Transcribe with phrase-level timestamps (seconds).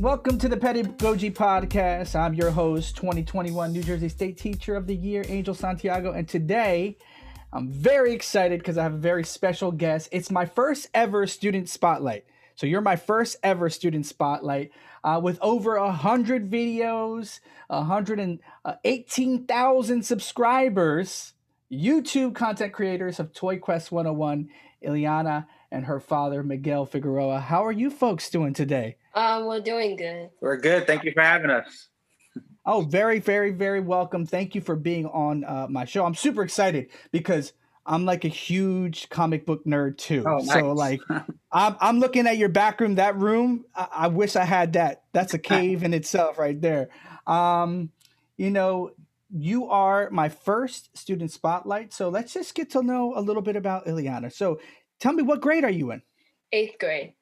[0.00, 2.18] Welcome to the Pedagogy Podcast.
[2.18, 6.12] I'm your host, 2021 New Jersey State Teacher of the Year, Angel Santiago.
[6.12, 6.96] And today,
[7.52, 10.08] I'm very excited because I have a very special guest.
[10.10, 12.24] It's my first ever student spotlight.
[12.54, 14.72] So, you're my first ever student spotlight
[15.04, 21.34] uh, with over a 100 videos, 118,000 subscribers,
[21.70, 24.48] YouTube content creators of Toy Quest 101,
[24.82, 27.40] Illiana and her father, Miguel Figueroa.
[27.40, 28.96] How are you folks doing today?
[29.14, 30.30] Um, we're doing good.
[30.40, 30.86] We're good.
[30.86, 31.88] Thank you for having us.
[32.66, 34.26] Oh, very, very, very welcome.
[34.26, 36.04] Thank you for being on uh, my show.
[36.04, 37.52] I'm super excited because
[37.86, 40.24] I'm like a huge comic book nerd too.
[40.26, 40.52] Oh, nice.
[40.52, 41.00] So like,
[41.52, 42.96] I'm I'm looking at your back room.
[42.96, 45.02] That room, I, I wish I had that.
[45.12, 46.90] That's a cave in itself, right there.
[47.26, 47.90] Um,
[48.36, 48.92] you know,
[49.34, 51.92] you are my first student spotlight.
[51.92, 54.32] So let's just get to know a little bit about Illiana.
[54.32, 54.60] So,
[54.98, 56.02] tell me, what grade are you in?
[56.52, 57.14] Eighth grade.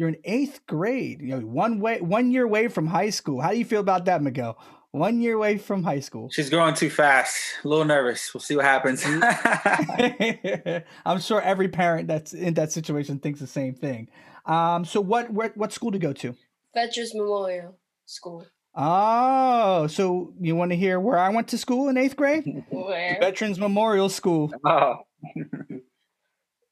[0.00, 1.20] You're in eighth grade.
[1.20, 3.42] You know, one way, one year away from high school.
[3.42, 4.56] How do you feel about that, Miguel?
[4.92, 6.30] One year away from high school.
[6.32, 7.36] She's growing too fast.
[7.62, 8.32] A little nervous.
[8.32, 9.04] We'll see what happens.
[11.04, 14.08] I'm sure every parent that's in that situation thinks the same thing.
[14.46, 16.34] Um, so what, what what school to go to?
[16.72, 18.46] Veterans Memorial School.
[18.74, 22.64] Oh, so you want to hear where I went to school in eighth grade?
[22.70, 23.18] Where?
[23.20, 24.50] Veterans Memorial School.
[24.64, 24.94] Oh.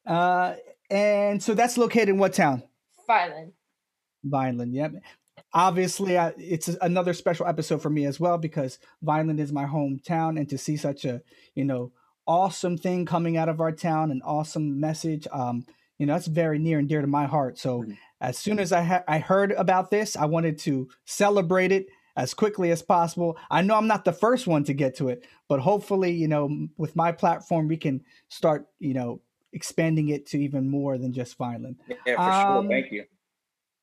[0.06, 0.54] uh,
[0.88, 2.62] and so that's located in what town?
[3.08, 3.52] Vineland.
[4.24, 4.92] Violin, yep.
[5.54, 10.38] Obviously, I, it's another special episode for me as well because Vineland is my hometown,
[10.38, 11.22] and to see such a
[11.54, 11.92] you know
[12.26, 15.64] awesome thing coming out of our town, an awesome message, um,
[15.98, 17.58] you know that's very near and dear to my heart.
[17.58, 17.92] So mm-hmm.
[18.20, 22.34] as soon as I ha- I heard about this, I wanted to celebrate it as
[22.34, 23.38] quickly as possible.
[23.48, 26.68] I know I'm not the first one to get to it, but hopefully, you know,
[26.76, 29.20] with my platform, we can start, you know,
[29.52, 31.76] expanding it to even more than just Vineland.
[32.06, 32.70] Yeah, for um, sure.
[32.70, 33.04] Thank you.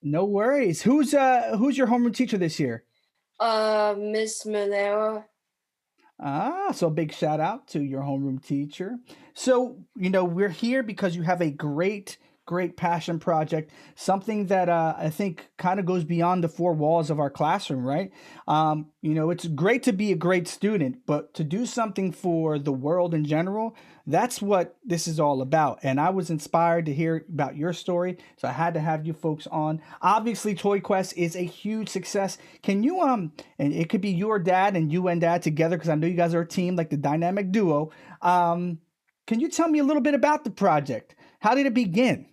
[0.01, 0.81] No worries.
[0.83, 2.83] Who's uh who's your homeroom teacher this year?
[3.39, 5.25] Uh Miss Malera.
[6.19, 8.97] Ah, so big shout out to your homeroom teacher.
[9.33, 14.69] So, you know, we're here because you have a great great passion project, something that
[14.69, 18.11] uh, I think kind of goes beyond the four walls of our classroom, right?
[18.47, 22.59] Um, you know, it's great to be a great student, but to do something for
[22.59, 23.75] the world in general,
[24.07, 25.79] that's what this is all about.
[25.83, 29.13] And I was inspired to hear about your story, so I had to have you
[29.13, 29.81] folks on.
[30.01, 32.38] Obviously, Toy Quest is a huge success.
[32.61, 35.89] Can you um, and it could be your dad and you and dad together because
[35.89, 37.91] I know you guys are a team, like the dynamic duo.
[38.21, 38.79] Um,
[39.27, 41.16] can you tell me a little bit about the project?
[41.39, 42.27] How did it begin?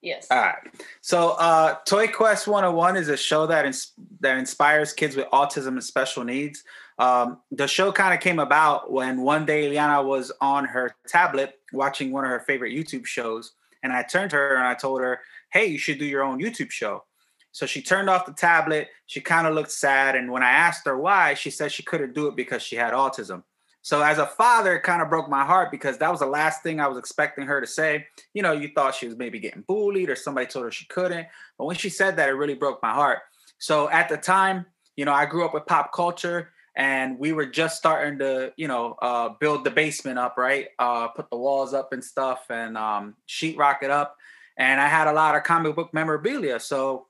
[0.00, 0.28] Yes.
[0.30, 0.58] All right.
[1.00, 5.68] So, uh, Toy Quest 101 is a show that ins- that inspires kids with autism
[5.68, 6.62] and special needs.
[6.98, 11.54] Um, the show kind of came about when one day Liana was on her tablet
[11.72, 15.00] watching one of her favorite YouTube shows, and I turned to her and I told
[15.00, 15.20] her,
[15.52, 17.04] "Hey, you should do your own YouTube show."
[17.52, 18.88] So she turned off the tablet.
[19.06, 22.14] She kind of looked sad, and when I asked her why, she said she couldn't
[22.14, 23.44] do it because she had autism.
[23.82, 26.62] So as a father, it kind of broke my heart because that was the last
[26.62, 28.06] thing I was expecting her to say.
[28.34, 31.26] You know, you thought she was maybe getting bullied or somebody told her she couldn't.
[31.56, 33.20] But when she said that, it really broke my heart.
[33.58, 34.66] So at the time,
[34.96, 38.68] you know, I grew up with pop culture and we were just starting to, you
[38.68, 40.68] know, uh, build the basement up, right?
[40.78, 44.16] Uh, put the walls up and stuff and um, sheetrock it up.
[44.56, 46.58] And I had a lot of comic book memorabilia.
[46.58, 47.08] So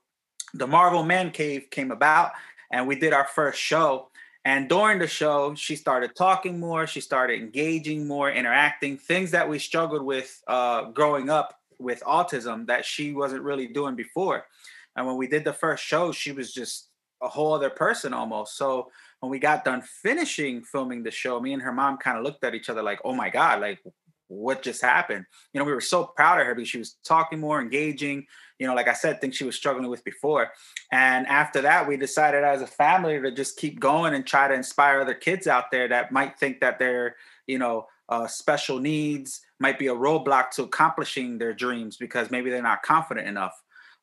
[0.53, 2.31] the Marvel Man Cave came about
[2.71, 4.09] and we did our first show
[4.45, 9.47] and during the show, she started talking more, she started engaging more, interacting, things that
[9.47, 14.45] we struggled with uh, growing up with autism that she wasn't really doing before.
[14.95, 16.89] And when we did the first show, she was just
[17.21, 18.57] a whole other person almost.
[18.57, 22.23] So when we got done finishing filming the show, me and her mom kind of
[22.23, 23.79] looked at each other like, oh my God, like
[24.29, 25.25] what just happened?
[25.53, 28.25] You know, we were so proud of her because she was talking more, engaging,
[28.59, 30.51] you know, like I said, things she was struggling with before.
[30.91, 34.53] And after that, we decided as a family to just keep going and try to
[34.53, 37.15] inspire other kids out there that might think that they're,
[37.47, 42.49] you know, uh, special needs might be a roadblock to accomplishing their dreams because maybe
[42.49, 43.53] they're not confident enough.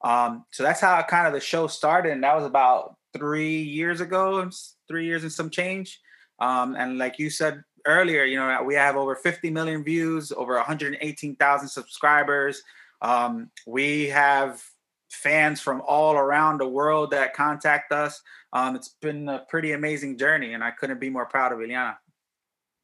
[0.05, 2.13] Um, so that's how kind of the show started.
[2.13, 4.49] And that was about three years ago,
[4.89, 6.01] three years and some change.
[6.39, 10.55] Um, and like you said earlier, you know, we have over 50 million views, over
[10.55, 12.63] 118,000 subscribers.
[13.03, 14.63] Um, we have
[15.11, 18.21] fans from all around the world that contact us.
[18.53, 21.97] Um, it's been a pretty amazing journey, and I couldn't be more proud of Illiana.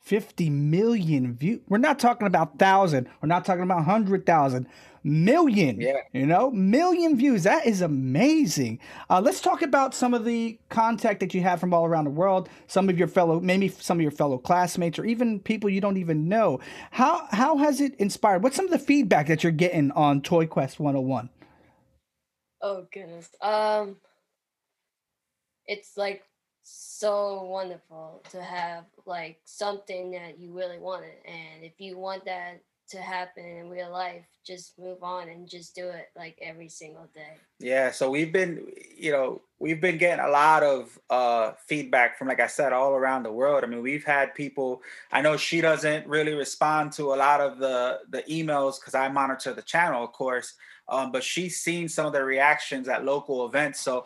[0.02, 1.60] 50 million views.
[1.69, 3.08] We're not talking about thousand.
[3.20, 4.66] We're not talking about hundred thousand.
[5.04, 5.81] Million.
[5.81, 5.94] Yeah.
[6.12, 7.44] You know, million views.
[7.44, 8.78] That is amazing.
[9.10, 12.10] Uh, let's talk about some of the contact that you have from all around the
[12.10, 12.49] world.
[12.69, 15.96] Some of your fellow, maybe some of your fellow classmates, or even people you don't
[15.96, 16.60] even know.
[16.90, 18.43] How how has it inspired?
[18.43, 21.31] What's some of the feedback that you're getting on Toy Quest 101?
[22.60, 23.28] Oh goodness.
[23.40, 23.96] Um
[25.66, 26.22] it's like
[26.62, 32.62] so wonderful to have like something that you really wanted and if you want that
[32.88, 37.08] to happen in real life just move on and just do it like every single
[37.14, 37.36] day.
[37.58, 38.66] Yeah so we've been
[38.96, 42.92] you know we've been getting a lot of uh feedback from like i said all
[42.92, 43.64] around the world.
[43.64, 47.58] I mean we've had people i know she doesn't really respond to a lot of
[47.58, 50.54] the the emails because i monitor the channel of course
[50.88, 53.80] um, but she's seen some of the reactions at local events.
[53.80, 54.04] So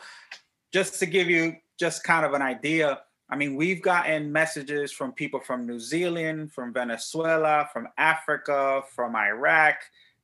[0.73, 5.13] just to give you just kind of an idea, I mean, we've gotten messages from
[5.13, 9.77] people from New Zealand, from Venezuela, from Africa, from Iraq,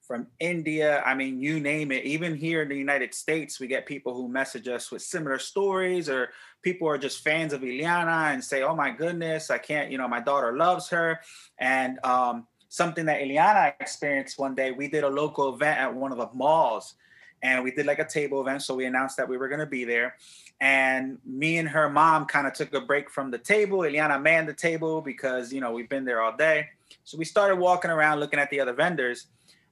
[0.03, 1.03] from India.
[1.05, 2.05] I mean, you name it.
[2.05, 6.09] Even here in the United States, we get people who message us with similar stories,
[6.09, 6.29] or
[6.63, 10.09] people are just fans of Illiana and say, "Oh my goodness, I can't." You know,
[10.09, 11.21] my daughter loves her,
[11.59, 14.71] and um, something that Illiana experienced one day.
[14.71, 16.95] We did a local event at one of the malls,
[17.43, 18.63] and we did like a table event.
[18.63, 20.17] So we announced that we were going to be there,
[20.62, 23.79] and me and her mom kind of took a break from the table.
[23.79, 26.69] Illiana manned the table because you know we've been there all day.
[27.03, 29.26] So we started walking around looking at the other vendors,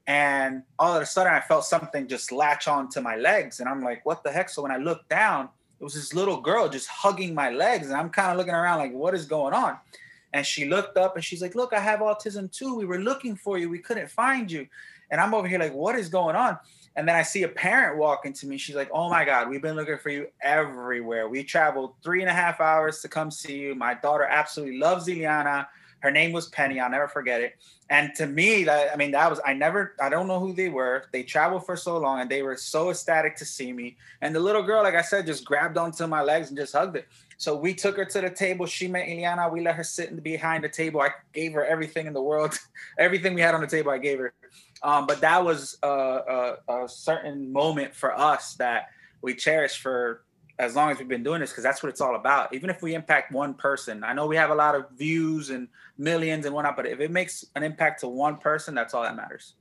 [0.09, 3.83] and all of a sudden I felt something just latch onto my legs, and I'm
[3.83, 5.49] like, "What the heck?" So when I looked down,
[5.79, 8.81] it was this little girl just hugging my legs, and I'm kind of looking around
[8.81, 9.79] like, "What is going on?"
[10.33, 12.75] And she looked up and she's like, "Look, I have autism too.
[12.75, 13.71] We were looking for you.
[13.71, 14.67] We couldn't find you."
[15.13, 16.59] And I'm over here like, "What is going on?"
[16.97, 18.59] And then I see a parent walk into me.
[18.59, 21.29] She's like, Oh my God, we've been looking for you everywhere.
[21.29, 23.75] We traveled three and a half hours to come see you.
[23.75, 25.67] My daughter absolutely loves Illiana.
[26.01, 26.81] Her name was Penny.
[26.81, 27.57] I'll never forget it.
[27.91, 30.69] And to me, that, I mean, that was, I never, I don't know who they
[30.69, 31.05] were.
[31.13, 33.97] They traveled for so long and they were so ecstatic to see me.
[34.23, 36.97] And the little girl, like I said, just grabbed onto my legs and just hugged
[36.97, 37.07] it.
[37.41, 38.67] So we took her to the table.
[38.67, 39.51] She met Illiana.
[39.51, 41.01] We let her sit behind the table.
[41.01, 42.59] I gave her everything in the world.
[42.99, 44.35] everything we had on the table, I gave her.
[44.83, 48.91] Um, but that was a, a, a, certain moment for us that
[49.23, 50.23] we cherish for
[50.59, 52.53] as long as we've been doing this because that's what it's all about.
[52.53, 55.69] Even if we impact one person, I know we have a lot of views and
[55.97, 59.17] millions and whatnot, but if it makes an impact to one person, that's all that
[59.17, 59.55] matters.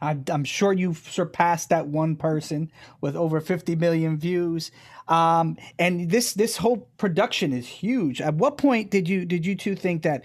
[0.00, 2.70] I, am sure you've surpassed that one person
[3.00, 4.70] with over 50 million views.
[5.08, 8.20] Um, and this this whole production is huge.
[8.20, 10.24] At what point did you did you two think that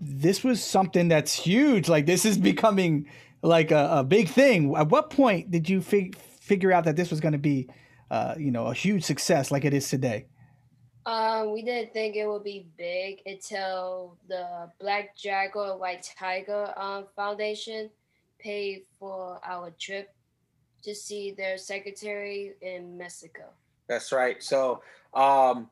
[0.00, 1.88] this was something that's huge?
[1.88, 3.08] Like this is becoming
[3.42, 4.74] like a, a big thing.
[4.74, 7.68] At what point did you fig- figure out that this was going to be,
[8.10, 10.26] uh, you know, a huge success like it is today?
[11.04, 17.06] Um, we didn't think it would be big until the Black Jaguar White Tiger um,
[17.16, 17.90] Foundation
[18.38, 20.14] paid for our trip
[20.82, 23.50] to see their secretary in Mexico.
[23.92, 24.42] That's right.
[24.42, 25.68] So um,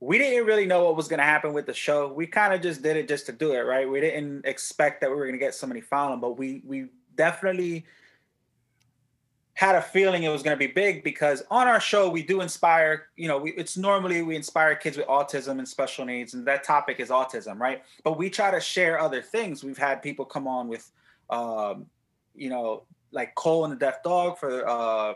[0.00, 2.10] we didn't really know what was going to happen with the show.
[2.10, 3.88] We kind of just did it just to do it, right?
[3.88, 6.86] We didn't expect that we were going to get so many following, but we we
[7.16, 7.84] definitely
[9.52, 12.40] had a feeling it was going to be big because on our show we do
[12.40, 16.46] inspire you know we, it's normally we inspire kids with autism and special needs and
[16.46, 20.24] that topic is autism right but we try to share other things we've had people
[20.24, 20.90] come on with
[21.28, 21.84] um,
[22.34, 25.12] you know like cole and the deaf dog for uh,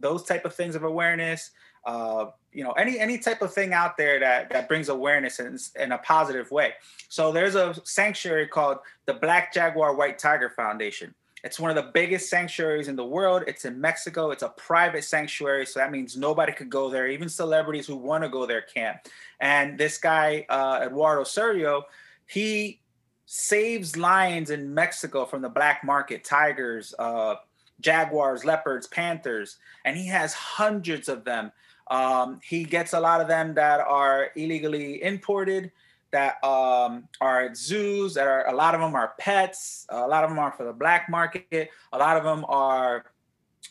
[0.00, 1.50] those type of things of awareness
[1.88, 5.58] uh, you know any any type of thing out there that that brings awareness in,
[5.80, 6.74] in a positive way.
[7.08, 11.14] So there's a sanctuary called the black jaguar white tiger foundation.
[11.44, 13.44] It's one of the biggest sanctuaries in the world.
[13.46, 14.32] It's in mexico.
[14.32, 17.06] It's a private sanctuary so that means nobody could go there.
[17.06, 18.98] Even celebrities who want to go there can't.
[19.40, 21.84] And this guy uh, eduardo Serio,
[22.26, 22.80] he
[23.24, 26.24] saves lions in mexico from the black market.
[26.24, 27.36] Tigers uh,
[27.80, 31.52] jaguars leopards panthers and he has hundreds of them
[31.90, 35.72] um, he gets a lot of them that are illegally imported,
[36.10, 38.14] that um, are at zoos.
[38.14, 39.86] That are a lot of them are pets.
[39.88, 41.70] A lot of them are for the black market.
[41.92, 43.06] A lot of them are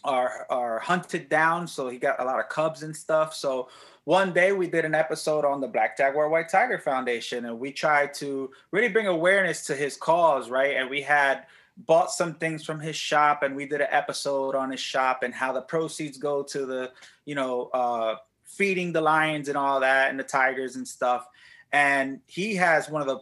[0.04, 1.68] are are hunted down.
[1.68, 3.36] So he got a lot of cubs and stuff.
[3.36, 3.70] So
[4.06, 7.72] one day we did an episode on the Black Jaguar White Tiger Foundation, and we
[7.72, 10.78] tried to really bring awareness to his cause, right?
[10.78, 11.46] And we had
[11.78, 15.34] bought some things from his shop and we did an episode on his shop and
[15.34, 16.92] how the proceeds go to the
[17.26, 18.16] you know uh,
[18.46, 21.28] feeding the lions and all that and the tigers and stuff.
[21.72, 23.20] And he has one of the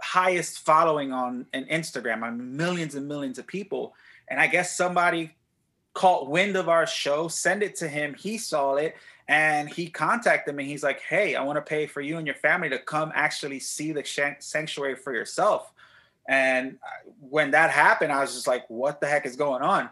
[0.00, 3.94] highest following on an instagram mean, millions and millions of people.
[4.28, 5.36] And i guess somebody
[5.92, 8.14] caught wind of our show send it to him.
[8.14, 8.96] He saw it
[9.28, 10.64] and he contacted me.
[10.64, 13.60] He's like hey i want to pay for you and your family to come actually
[13.60, 15.72] see the sanctuary for yourself
[16.30, 16.78] and
[17.18, 19.90] when that happened, I was just like, what the heck is going on?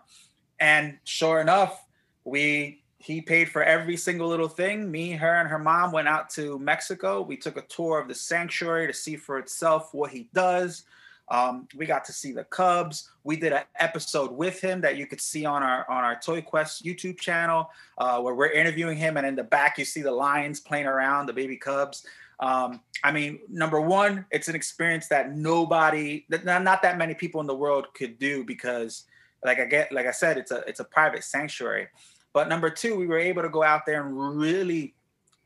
[0.60, 1.84] And sure enough,
[2.22, 4.88] we he paid for every single little thing.
[4.88, 7.22] Me, her, and her mom went out to Mexico.
[7.22, 10.84] We took a tour of the sanctuary to see for itself what he does.
[11.28, 13.10] Um, we got to see the Cubs.
[13.24, 16.40] We did an episode with him that you could see on our on our Toy
[16.40, 17.68] Quest YouTube channel,
[17.98, 21.26] uh, where we're interviewing him, and in the back you see the lions playing around
[21.26, 22.06] the baby Cubs.
[22.40, 27.40] Um, I mean, number one, it's an experience that nobody, that not that many people
[27.40, 29.04] in the world could do because,
[29.44, 31.88] like I get, like I said, it's a it's a private sanctuary.
[32.32, 34.94] But number two, we were able to go out there and really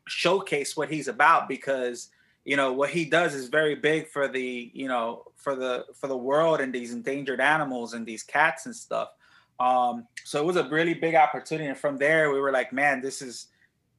[0.07, 2.09] showcase what he's about because
[2.45, 6.07] you know what he does is very big for the you know for the for
[6.07, 9.09] the world and these endangered animals and these cats and stuff
[9.59, 13.01] um so it was a really big opportunity and from there we were like man
[13.01, 13.47] this is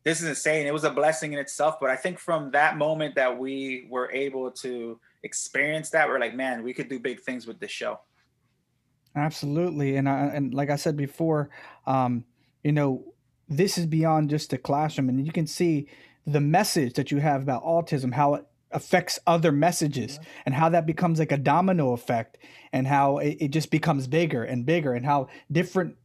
[0.04, 0.66] this is insane.
[0.66, 4.10] It was a blessing in itself but i think from that moment that we were
[4.12, 8.00] able to experience that we're like man we could do big things with this show.
[9.16, 9.96] Absolutely.
[9.96, 11.50] And I, and like i said before
[11.86, 12.24] um
[12.62, 13.14] you know
[13.48, 15.08] this is beyond just a classroom.
[15.08, 15.88] And you can see
[16.26, 20.28] the message that you have about autism how it affects other messages yeah.
[20.46, 22.38] and how that becomes like a domino effect
[22.72, 25.96] and how it, it, just becomes bigger and bigger and how different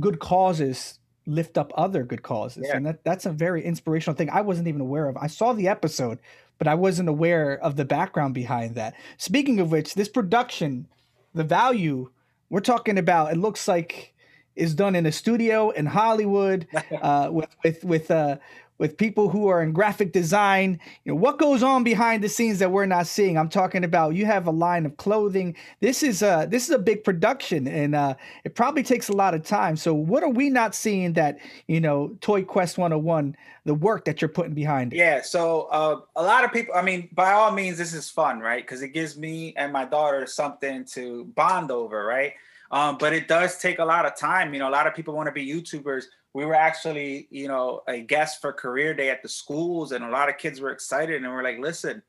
[0.00, 2.76] good causes lift up other good causes yeah.
[2.76, 5.68] and that, that's a very inspirational thing i wasn't even aware of i saw the
[5.68, 6.18] episode
[6.58, 10.86] but i wasn't aware of the background behind that speaking of which this production
[11.34, 12.10] the value
[12.50, 14.14] we're talking about it looks like
[14.56, 16.66] is done in a studio in Hollywood
[17.02, 18.36] uh, with with with uh,
[18.78, 20.80] with people who are in graphic design.
[21.04, 23.38] You know what goes on behind the scenes that we're not seeing.
[23.38, 25.56] I'm talking about you have a line of clothing.
[25.80, 28.14] This is a this is a big production, and uh,
[28.44, 29.76] it probably takes a lot of time.
[29.76, 34.20] So what are we not seeing that you know Toy Quest 101, the work that
[34.20, 34.96] you're putting behind it?
[34.96, 35.22] Yeah.
[35.22, 36.74] So uh, a lot of people.
[36.74, 38.62] I mean, by all means, this is fun, right?
[38.62, 42.34] Because it gives me and my daughter something to bond over, right?
[42.74, 44.52] Um, but it does take a lot of time.
[44.52, 46.06] You know, a lot of people want to be YouTubers.
[46.32, 50.10] We were actually, you know, a guest for career day at the schools, and a
[50.10, 51.22] lot of kids were excited.
[51.22, 52.02] And we're like, listen,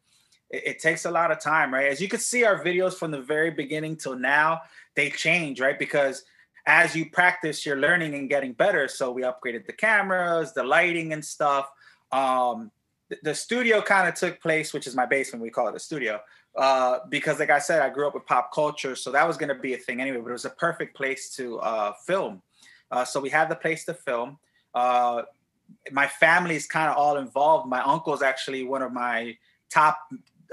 [0.50, 1.92] it, it takes a lot of time, right?
[1.92, 4.62] As you can see, our videos from the very beginning till now,
[4.96, 5.78] they change, right?
[5.78, 6.24] Because
[6.66, 8.88] as you practice, you're learning and getting better.
[8.88, 11.70] So we upgraded the cameras, the lighting, and stuff.
[12.12, 12.72] Um,
[13.10, 15.44] the, the studio kind of took place, which is my basement.
[15.44, 16.22] We call it a studio
[16.56, 19.50] uh, because like I said, I grew up with pop culture, so that was going
[19.50, 20.20] to be a thing anyway.
[20.20, 22.42] But it was a perfect place to uh, film.
[22.92, 24.38] Uh, so we had the place to film.
[24.74, 25.24] Uh,
[25.92, 27.68] my family is kind of all involved.
[27.68, 29.36] My uncle is actually one of my
[29.70, 30.00] top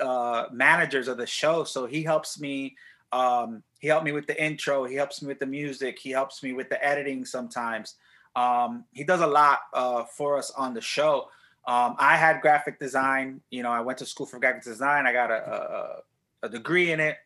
[0.00, 2.76] uh, managers of the show, so he helps me.
[3.12, 4.85] Um, he helped me with the intro.
[4.85, 5.99] He helps me with the music.
[5.99, 7.97] He helps me with the editing sometimes.
[8.35, 11.28] Um, he does a lot uh, for us on the show.
[11.66, 13.40] Um, I had graphic design.
[13.50, 15.07] You know, I went to school for graphic design.
[15.07, 16.02] I got a,
[16.42, 17.19] a, a degree in it.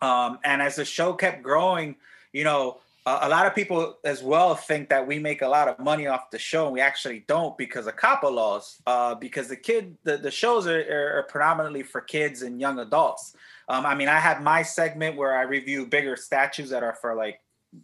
[0.00, 1.96] Um, and as the show kept growing,
[2.32, 5.78] you know, a, lot of people as well think that we make a lot of
[5.78, 8.80] money off the show, and we actually don't because of COPPA laws.
[8.86, 13.34] Uh, because the kid, the, the shows are, are, predominantly for kids and young adults.
[13.68, 17.14] Um, I mean, I had my segment where I review bigger statues that are for
[17.14, 17.40] like,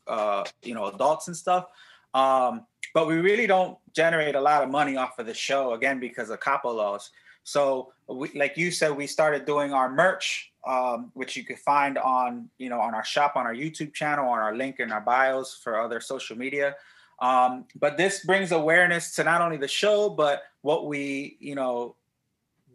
[0.06, 1.66] uh, you know, adults and stuff.
[2.14, 6.00] Um, but we really don't generate a lot of money off of the show again
[6.00, 7.10] because of COPPA laws.
[7.44, 11.96] So, we, like you said, we started doing our merch, um, which you can find
[11.96, 15.00] on you know on our shop, on our YouTube channel, on our link in our
[15.00, 16.76] bios for other social media.
[17.20, 21.96] Um, but this brings awareness to not only the show, but what we you know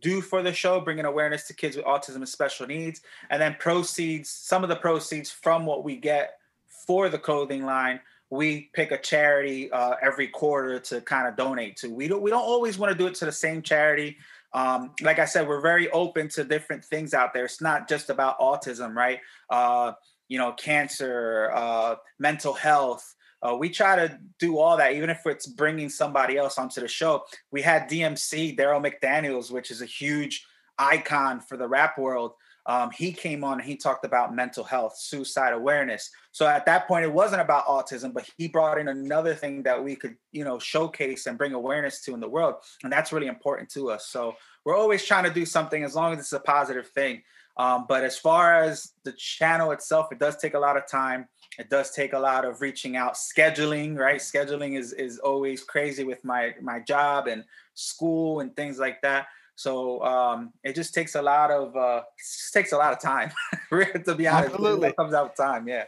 [0.01, 3.55] do for the show, bringing awareness to kids with autism and special needs, and then
[3.59, 4.29] proceeds.
[4.29, 7.99] Some of the proceeds from what we get for the clothing line
[8.33, 11.93] we pick a charity uh, every quarter to kind of donate to.
[11.93, 14.17] We don't we don't always want to do it to the same charity.
[14.53, 17.45] Um, like I said, we're very open to different things out there.
[17.45, 19.19] It's not just about autism, right?
[19.51, 19.93] Uh,
[20.29, 23.15] you know, cancer, uh, mental health.
[23.43, 26.87] Uh, we try to do all that, even if it's bringing somebody else onto the
[26.87, 27.23] show.
[27.51, 30.43] We had DMC, Darryl McDaniels, which is a huge
[30.79, 32.31] icon for the rap world
[32.65, 36.09] um, he came on and he talked about mental health, suicide awareness.
[36.31, 39.83] So at that point, it wasn't about autism, but he brought in another thing that
[39.83, 43.27] we could, you know, showcase and bring awareness to in the world, and that's really
[43.27, 44.07] important to us.
[44.07, 47.23] So we're always trying to do something as long as it's a positive thing.
[47.57, 51.27] Um, but as far as the channel itself, it does take a lot of time.
[51.59, 53.95] It does take a lot of reaching out, scheduling.
[53.95, 57.43] Right, scheduling is is always crazy with my my job and
[57.75, 59.27] school and things like that.
[59.55, 63.31] So um, it just takes a lot of uh, just takes a lot of time.
[63.69, 64.89] to be honest, Absolutely.
[64.89, 65.67] it comes out with time.
[65.67, 65.85] Yeah.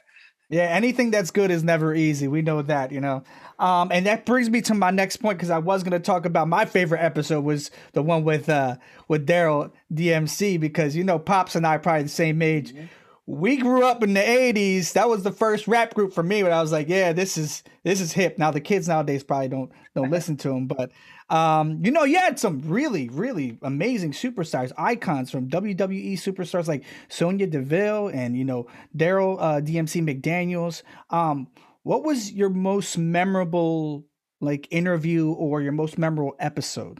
[0.49, 2.27] Yeah, anything that's good is never easy.
[2.27, 3.23] We know that, you know.
[3.57, 6.25] Um, and that brings me to my next point because I was going to talk
[6.25, 8.75] about my favorite episode was the one with uh,
[9.07, 12.73] with Darryl DMC because you know Pops and I are probably the same age.
[12.73, 12.85] Mm-hmm.
[13.27, 14.93] We grew up in the '80s.
[14.93, 16.43] That was the first rap group for me.
[16.43, 18.37] But I was like, yeah, this is this is hip.
[18.37, 20.91] Now the kids nowadays probably don't don't listen to them, but
[21.29, 26.83] Um, you know, you had some really, really amazing superstars, icons from WWE superstars like
[27.09, 30.83] Sonya Deville and you know Darryl uh, DMC McDaniels.
[31.09, 31.47] Um,
[31.83, 34.05] what was your most memorable
[34.39, 36.99] like interview or your most memorable episode?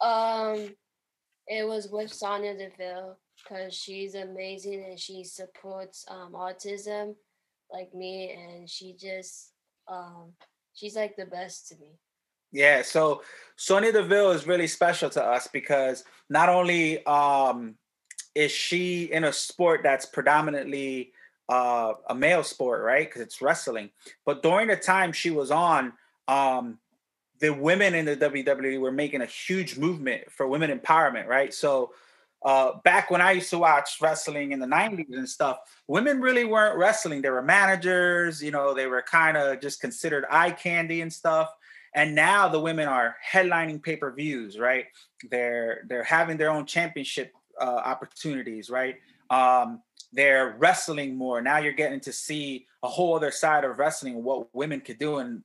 [0.00, 0.74] Um,
[1.48, 7.14] it was with Sonya Deville because she's amazing and she supports um, autism
[7.72, 9.52] like me, and she just
[9.88, 10.32] um,
[10.72, 11.98] she's like the best to me.
[12.54, 13.22] Yeah, so
[13.56, 17.74] Sonya Deville is really special to us because not only um,
[18.34, 21.12] is she in a sport that's predominantly
[21.48, 23.08] uh, a male sport, right?
[23.08, 23.90] Because it's wrestling,
[24.24, 25.92] but during the time she was on,
[26.28, 26.78] um,
[27.40, 31.52] the women in the WWE were making a huge movement for women empowerment, right?
[31.52, 31.92] So
[32.44, 35.58] uh, back when I used to watch wrestling in the 90s and stuff,
[35.88, 37.20] women really weren't wrestling.
[37.20, 41.50] They were managers, you know, they were kind of just considered eye candy and stuff.
[41.94, 44.86] And now the women are headlining pay-per-views, right?
[45.30, 48.96] They're they're having their own championship uh, opportunities, right?
[49.30, 49.82] Um,
[50.12, 51.40] they're wrestling more.
[51.40, 55.18] Now you're getting to see a whole other side of wrestling, what women could do.
[55.18, 55.42] And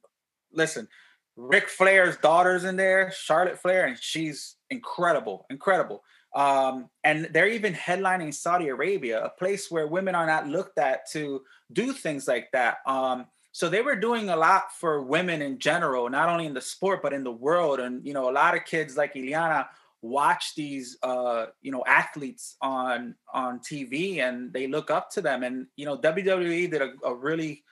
[0.51, 0.87] listen,
[1.35, 6.03] Ric Flair's daughter's in there, Charlotte Flair, and she's incredible, incredible.
[6.35, 11.09] Um, and they're even headlining Saudi Arabia, a place where women are not looked at
[11.11, 11.41] to
[11.73, 12.77] do things like that.
[12.85, 13.25] Um,
[13.59, 17.01] so they were doing a lot for women in general, not only in the sport
[17.01, 17.81] but in the world.
[17.81, 19.67] And you know, a lot of kids like Illiana
[20.01, 25.43] watch these uh, you know athletes on on TV and they look up to them.
[25.43, 27.65] And you know, WWE did a, a really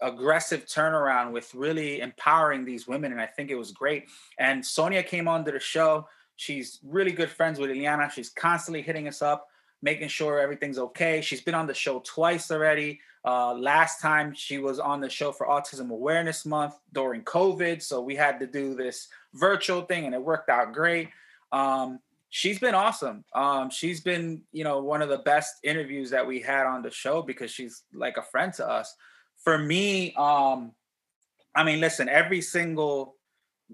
[0.00, 4.04] aggressive turnaround with really empowering these women and i think it was great
[4.38, 8.08] and Sonya came onto the show she's really good friends with Illiana.
[8.08, 9.48] she's constantly hitting us up
[9.82, 14.58] making sure everything's okay she's been on the show twice already uh, last time she
[14.58, 18.74] was on the show for autism awareness month during covid so we had to do
[18.74, 21.08] this virtual thing and it worked out great.
[21.52, 23.24] Um, she's been awesome.
[23.34, 26.90] Um, she's been you know one of the best interviews that we had on the
[26.90, 28.94] show because she's like a friend to us.
[29.42, 30.72] For me, um,
[31.54, 33.14] I mean, listen, every single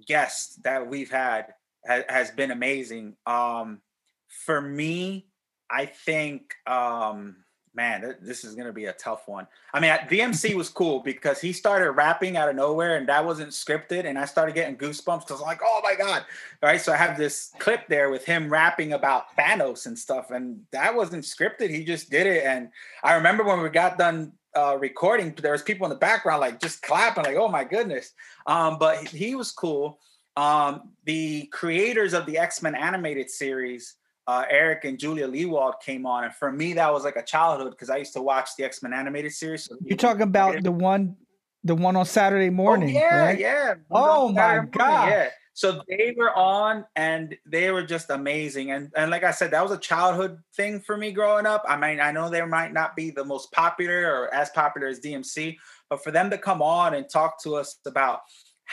[0.07, 1.55] guest that we've had
[1.87, 3.17] ha- has been amazing.
[3.27, 3.81] Um,
[4.29, 5.27] for me,
[5.71, 7.37] I think, um,
[7.75, 9.47] man, this is gonna be a tough one.
[9.73, 13.51] I mean, DMC was cool because he started rapping out of nowhere, and that wasn't
[13.51, 16.25] scripted, and I started getting goosebumps because I'm like, oh my god,
[16.63, 16.81] All right?
[16.81, 20.95] So I have this clip there with him rapping about Thanos and stuff, and that
[20.95, 21.71] wasn't scripted.
[21.71, 22.71] He just did it, and
[23.03, 26.61] I remember when we got done uh, recording, there was people in the background like
[26.61, 28.13] just clapping, like, oh my goodness.
[28.47, 29.99] Um, but he, he was cool.
[30.37, 33.95] Um, the creators of the X-Men animated series,
[34.27, 36.25] uh, Eric and Julia Lewald came on.
[36.25, 38.93] And for me, that was like a childhood because I used to watch the X-Men
[38.93, 39.65] animated series.
[39.65, 41.17] So You're talking about the one
[41.63, 42.91] the one on Saturday morning.
[42.91, 43.39] Oh, yeah, right?
[43.39, 43.75] yeah.
[43.91, 45.09] Oh my god.
[45.09, 45.29] Yeah.
[45.55, 48.73] So they were on and they were just amazing.
[48.73, 51.65] And and like I said, that was a childhood thing for me growing up.
[51.67, 55.01] I mean, I know they might not be the most popular or as popular as
[55.01, 55.57] DMC,
[55.89, 58.21] but for them to come on and talk to us about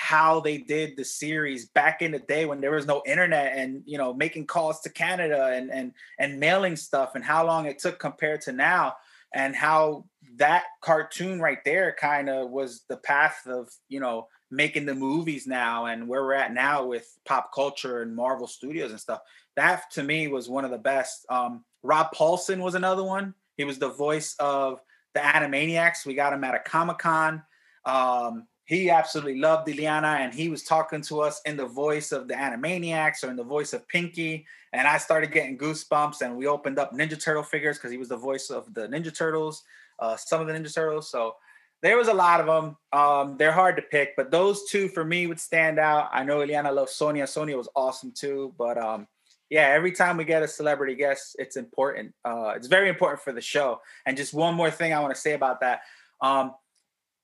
[0.01, 3.83] how they did the series back in the day when there was no internet and
[3.85, 7.77] you know making calls to Canada and and and mailing stuff and how long it
[7.77, 8.95] took compared to now
[9.35, 10.03] and how
[10.37, 15.45] that cartoon right there kind of was the path of you know making the movies
[15.45, 19.19] now and where we're at now with pop culture and Marvel Studios and stuff.
[19.55, 21.27] That to me was one of the best.
[21.29, 23.35] Um, Rob Paulsen was another one.
[23.55, 24.81] He was the voice of
[25.13, 26.07] the Animaniacs.
[26.07, 27.43] We got him at a Comic Con.
[27.85, 32.29] Um, he absolutely loved Illiana and he was talking to us in the voice of
[32.29, 34.45] the Animaniacs or in the voice of Pinky.
[34.71, 38.07] And I started getting goosebumps and we opened up Ninja Turtle figures because he was
[38.07, 39.63] the voice of the Ninja Turtles,
[39.99, 41.11] uh, some of the Ninja Turtles.
[41.11, 41.35] So
[41.81, 42.77] there was a lot of them.
[42.93, 46.07] Um, they're hard to pick, but those two for me would stand out.
[46.13, 47.27] I know Illiana loves Sonya.
[47.27, 49.05] Sonya was awesome too, but um,
[49.49, 52.13] yeah, every time we get a celebrity guest, it's important.
[52.23, 53.81] Uh, it's very important for the show.
[54.05, 55.81] And just one more thing I want to say about that:
[56.21, 56.53] um,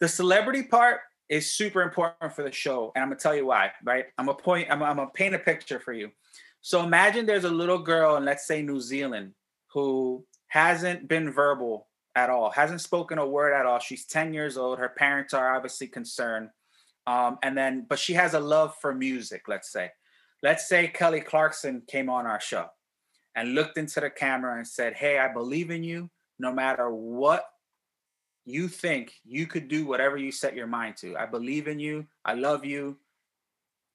[0.01, 3.71] the celebrity part is super important for the show, and I'm gonna tell you why.
[3.83, 4.05] Right?
[4.17, 4.67] I'm a point.
[4.69, 6.11] I'm, gonna paint a picture for you.
[6.61, 9.33] So imagine there's a little girl in let's say New Zealand
[9.73, 13.79] who hasn't been verbal at all, hasn't spoken a word at all.
[13.79, 14.79] She's 10 years old.
[14.79, 16.49] Her parents are obviously concerned.
[17.05, 19.91] Um, and then, but she has a love for music, let's say.
[20.43, 22.67] Let's say Kelly Clarkson came on our show
[23.35, 26.09] and looked into the camera and said, Hey, I believe in you.
[26.39, 27.45] No matter what
[28.47, 31.17] you think, you could do whatever you set your mind to.
[31.17, 32.07] I believe in you.
[32.23, 32.97] I love you.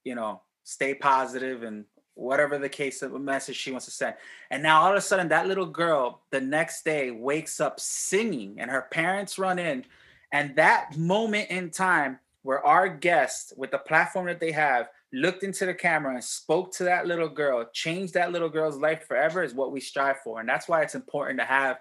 [0.05, 4.15] You know, stay positive and whatever the case of a message she wants to send.
[4.51, 8.57] And now all of a sudden, that little girl the next day wakes up singing,
[8.61, 9.87] and her parents run in.
[10.33, 15.45] And that moment in time where our guests, with the platform that they have, looked
[15.45, 19.43] into the camera and spoke to that little girl, changed that little girl's life forever
[19.43, 20.41] is what we strive for.
[20.41, 21.79] And that's why it's important to have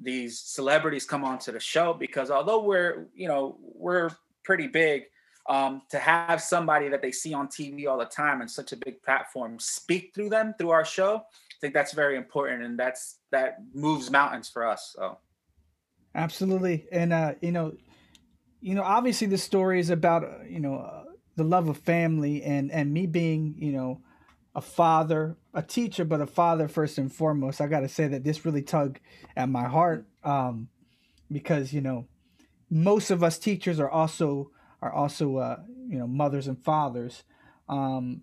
[0.00, 4.10] these celebrities come onto the show because although we're, you know, we're
[4.44, 5.04] pretty big,
[5.48, 8.76] um, to have somebody that they see on TV all the time and such a
[8.76, 13.18] big platform speak through them through our show, I think that's very important and that's
[13.32, 14.94] that moves mountains for us.
[14.94, 15.18] So
[16.14, 16.86] absolutely.
[16.92, 17.72] And uh, you know,
[18.60, 21.04] you know, obviously the story is about, uh, you know, uh,
[21.36, 24.00] the love of family and and me being you know
[24.54, 27.60] a father a teacher but a father first and foremost.
[27.60, 29.00] I got to say that this really tug
[29.36, 30.68] at my heart um,
[31.30, 32.06] because you know
[32.70, 35.56] most of us teachers are also are also uh,
[35.88, 37.24] you know mothers and fathers.
[37.68, 38.22] Um,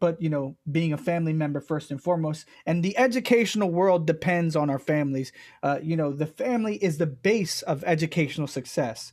[0.00, 4.56] but you know being a family member first and foremost and the educational world depends
[4.56, 5.32] on our families.
[5.62, 9.12] Uh, you know the family is the base of educational success.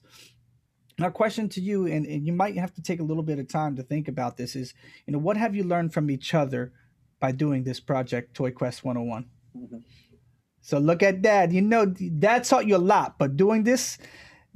[1.00, 3.48] Our question to you, and, and you might have to take a little bit of
[3.48, 4.74] time to think about this, is
[5.06, 6.74] you know what have you learned from each other
[7.22, 9.26] by doing this project, Toy Quest 101?
[9.58, 9.78] Mm-hmm.
[10.60, 11.54] So look at Dad.
[11.54, 13.98] You know, Dad taught you a lot, but doing this,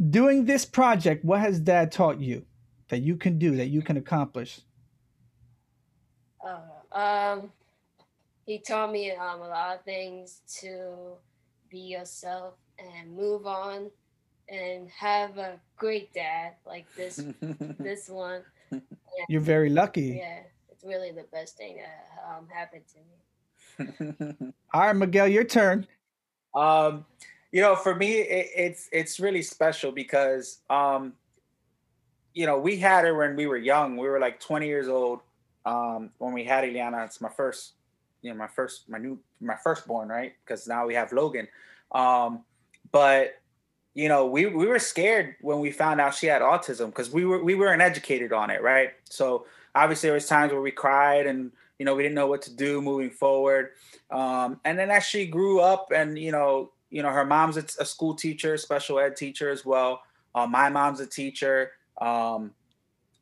[0.10, 2.46] doing this project, what has Dad taught you
[2.90, 4.60] that you can do, that you can accomplish?
[6.46, 7.52] Uh, um,
[8.46, 11.16] he taught me um, a lot of things to
[11.70, 13.90] be yourself and move on
[14.50, 17.16] and have a great dad like this
[17.80, 18.44] this one.
[18.72, 18.82] And
[19.28, 20.20] You're very lucky.
[20.20, 20.55] Yeah, it's
[20.86, 24.54] really the best thing that um, happened to me.
[24.74, 25.88] All right, Miguel, your turn.
[26.54, 27.06] Um,
[27.52, 31.14] you know, for me, it, it's it's really special because um,
[32.36, 33.98] you know, we had her when we were young.
[33.98, 35.22] We were like 20 years old
[35.66, 37.06] um, when we had Illiana.
[37.06, 37.74] It's my first,
[38.22, 40.34] you know, my first, my new, my firstborn, right?
[40.44, 41.48] Because now we have Logan.
[41.94, 42.44] Um,
[42.92, 43.36] but
[43.94, 47.24] you know, we we were scared when we found out she had autism because we
[47.24, 48.92] were we weren't educated on it, right?
[49.10, 49.46] So
[49.76, 52.54] obviously there was times where we cried and you know we didn't know what to
[52.54, 53.72] do moving forward.
[54.10, 57.86] Um, and then as she grew up, and you know, you know, her mom's a,
[57.86, 60.02] school teacher, special ed teacher as well.
[60.34, 61.72] Uh, my mom's a teacher.
[62.00, 62.52] Um,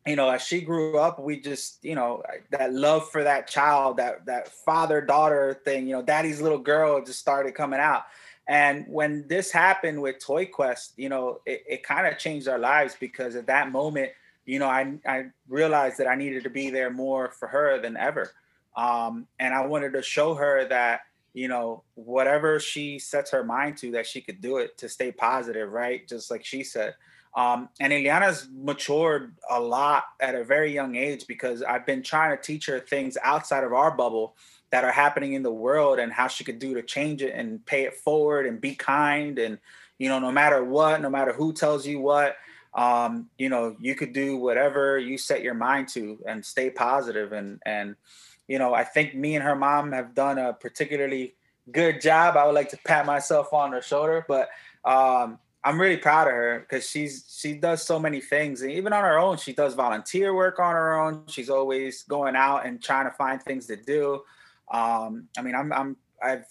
[0.05, 3.97] you know, as she grew up, we just, you know, that love for that child,
[3.97, 8.03] that that father daughter thing, you know, daddy's little girl just started coming out.
[8.47, 12.59] And when this happened with Toy Quest, you know, it, it kind of changed our
[12.59, 14.11] lives because at that moment,
[14.45, 17.97] you know, I, I realized that I needed to be there more for her than
[17.97, 18.31] ever.
[18.75, 21.01] Um, and I wanted to show her that,
[21.33, 25.11] you know, whatever she sets her mind to, that she could do it to stay
[25.11, 26.07] positive, right?
[26.07, 26.95] Just like she said.
[27.35, 32.35] Um, and Illiana's matured a lot at a very young age because I've been trying
[32.35, 34.35] to teach her things outside of our bubble
[34.69, 37.63] that are happening in the world and how she could do to change it and
[37.65, 39.59] pay it forward and be kind and
[39.99, 42.37] you know no matter what no matter who tells you what
[42.75, 47.31] um, you know you could do whatever you set your mind to and stay positive.
[47.31, 47.95] and and
[48.47, 51.33] you know i think me and her mom have done a particularly
[51.71, 54.49] good job i would like to pat myself on the shoulder but
[54.83, 58.91] um, i'm really proud of her because she's she does so many things and even
[58.91, 62.83] on her own she does volunteer work on her own she's always going out and
[62.83, 64.21] trying to find things to do
[64.71, 66.45] um, I mean, I'm I'm I've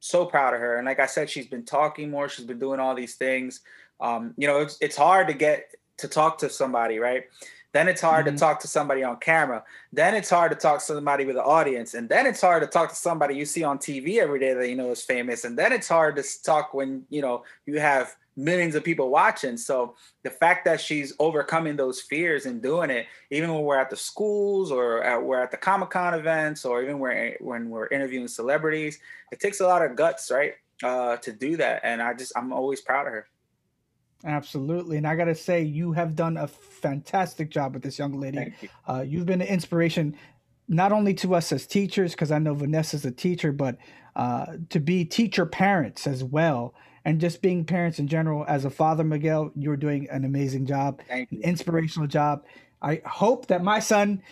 [0.00, 2.28] so proud of her, and like I said, she's been talking more.
[2.28, 3.60] She's been doing all these things.
[4.00, 7.24] Um, you know, it's it's hard to get to talk to somebody, right?
[7.72, 8.36] Then it's hard mm-hmm.
[8.36, 9.62] to talk to somebody on camera.
[9.92, 12.68] Then it's hard to talk to somebody with an audience, and then it's hard to
[12.68, 15.44] talk to somebody you see on TV every day that you know is famous.
[15.44, 19.56] And then it's hard to talk when you know you have millions of people watching.
[19.56, 23.90] So the fact that she's overcoming those fears and doing it, even when we're at
[23.90, 27.88] the schools or at, we're at the Comic Con events or even when, when we're
[27.88, 29.00] interviewing celebrities,
[29.32, 31.80] it takes a lot of guts, right, uh, to do that.
[31.82, 33.26] And I just, I'm always proud of her.
[34.24, 34.96] Absolutely.
[34.96, 38.52] And I got to say, you have done a fantastic job with this young lady.
[38.60, 38.68] You.
[38.86, 40.16] Uh, you've been an inspiration
[40.68, 43.78] not only to us as teachers, because I know Vanessa's a teacher, but
[44.16, 48.44] uh, to be teacher parents as well and just being parents in general.
[48.46, 52.44] As a father, Miguel, you're doing an amazing job, an inspirational job.
[52.82, 54.22] I hope that my son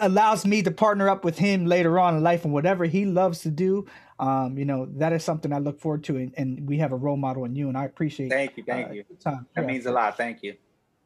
[0.00, 3.40] allows me to partner up with him later on in life and whatever he loves
[3.40, 3.86] to do.
[4.20, 6.96] Um, you know, that is something I look forward to, and, and, we have a
[6.96, 8.28] role model in you, and I appreciate.
[8.28, 9.04] Thank you, thank uh, you.
[9.18, 9.46] Time.
[9.54, 9.66] That yeah.
[9.66, 10.18] means a lot.
[10.18, 10.56] Thank you.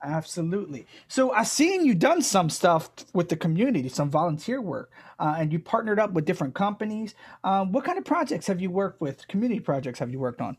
[0.02, 0.86] Absolutely.
[1.06, 5.52] So I seen you done some stuff with the community, some volunteer work, uh, and
[5.52, 7.14] you partnered up with different companies.
[7.44, 9.26] Um, what kind of projects have you worked with?
[9.28, 10.56] Community projects have you worked on?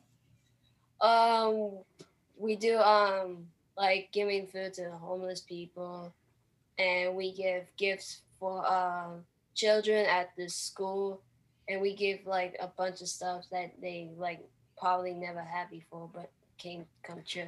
[1.01, 1.79] Um,
[2.37, 3.45] we do um
[3.77, 6.13] like giving food to homeless people,
[6.79, 11.21] and we give gifts for um children at the school,
[11.67, 14.47] and we give like a bunch of stuff that they like
[14.77, 17.47] probably never had before, but came come true.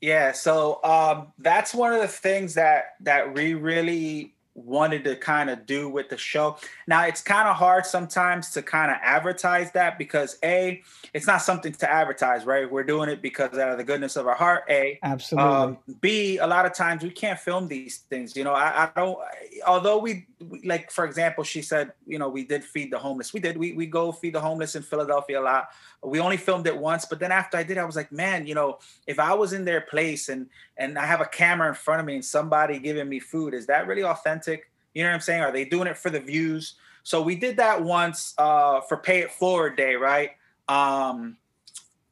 [0.00, 5.50] Yeah, so um, that's one of the things that that we really wanted to kind
[5.50, 6.56] of do with the show.
[6.86, 11.42] Now it's kind of hard sometimes to kind of advertise that because a it's not
[11.42, 12.70] something to advertise, right?
[12.70, 14.64] We're doing it because out of the goodness of our heart.
[14.68, 15.50] A absolutely.
[15.50, 18.36] Um, B a lot of times we can't film these things.
[18.36, 19.18] You know, I, I don't.
[19.66, 20.33] Although we, we
[20.64, 23.32] like for example, she said, you know, we did feed the homeless.
[23.32, 23.56] We did.
[23.56, 25.68] We we go feed the homeless in Philadelphia a lot.
[26.02, 28.54] We only filmed it once, but then after I did, I was like, man, you
[28.54, 32.00] know, if I was in their place and and I have a camera in front
[32.00, 34.70] of me and somebody giving me food, is that really authentic?
[34.94, 35.42] You know what I'm saying?
[35.42, 36.74] Are they doing it for the views?
[37.02, 40.30] So we did that once uh, for Pay It Forward Day, right?
[40.68, 41.36] Um,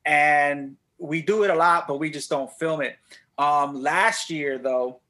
[0.05, 2.97] and we do it a lot, but we just don't film it.
[3.39, 5.01] Um, last year, though,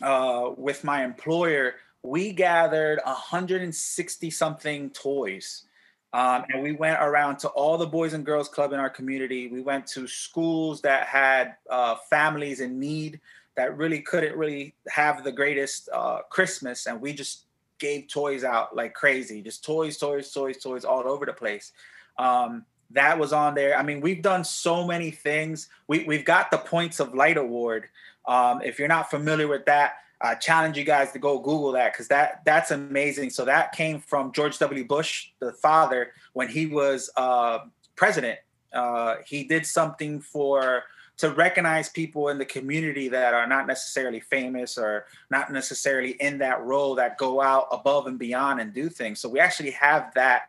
[0.00, 5.64] uh, with my employer, we gathered 160 something toys
[6.12, 9.48] um, and we went around to all the Boys and Girls Club in our community.
[9.48, 13.20] We went to schools that had uh, families in need
[13.56, 17.44] that really couldn't really have the greatest uh, Christmas, and we just
[17.78, 21.72] gave toys out like crazy, just toys, toys, toys, toys all over the place.
[22.16, 23.76] Um, that was on there.
[23.76, 25.68] I mean, we've done so many things.
[25.88, 27.88] We, we've got the Points of Light Award.
[28.26, 31.92] Um, if you're not familiar with that, I challenge you guys to go Google that
[31.92, 33.30] because that that's amazing.
[33.30, 34.84] So that came from George W.
[34.84, 37.60] Bush, the father, when he was uh,
[37.96, 38.38] president.
[38.72, 40.84] Uh, he did something for
[41.18, 46.38] to recognize people in the community that are not necessarily famous or not necessarily in
[46.38, 49.18] that role that go out above and beyond and do things.
[49.18, 50.42] So we actually have that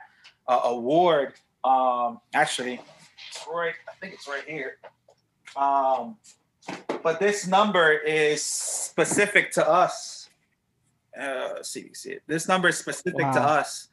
[0.48, 1.34] uh, award.
[1.64, 2.80] Um, actually,
[3.30, 3.74] it's right.
[3.88, 4.78] I think it's right here.
[5.56, 6.18] Um,
[7.04, 10.30] but this number is specific to us.
[11.20, 12.24] Uh, see, see it.
[12.28, 13.32] This number is specific wow.
[13.32, 13.88] to us.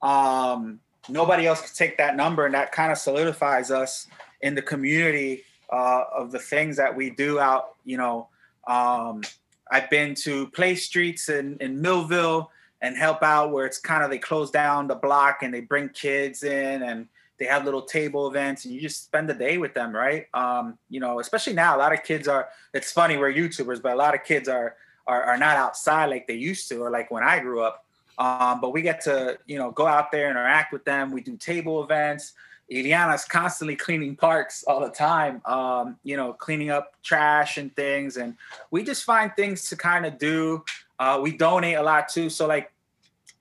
[0.00, 4.06] Um, nobody else can take that number, and that kind of solidifies us
[4.40, 7.76] in the community uh, of the things that we do out.
[7.84, 8.28] You know,
[8.66, 9.22] um,
[9.70, 14.10] I've been to play streets in, in Millville and help out where it's kind of
[14.10, 17.08] they close down the block and they bring kids in and
[17.42, 20.78] they have little table events and you just spend the day with them right um,
[20.88, 23.96] you know especially now a lot of kids are it's funny we're youtubers but a
[23.96, 24.76] lot of kids are
[25.08, 27.84] are, are not outside like they used to or like when i grew up
[28.18, 31.36] um, but we get to you know go out there interact with them we do
[31.36, 32.34] table events
[32.70, 38.16] Illiana's constantly cleaning parks all the time, um, you know, cleaning up trash and things.
[38.16, 38.34] And
[38.70, 40.64] we just find things to kind of do.
[40.98, 42.30] Uh, we donate a lot too.
[42.30, 42.72] So, like,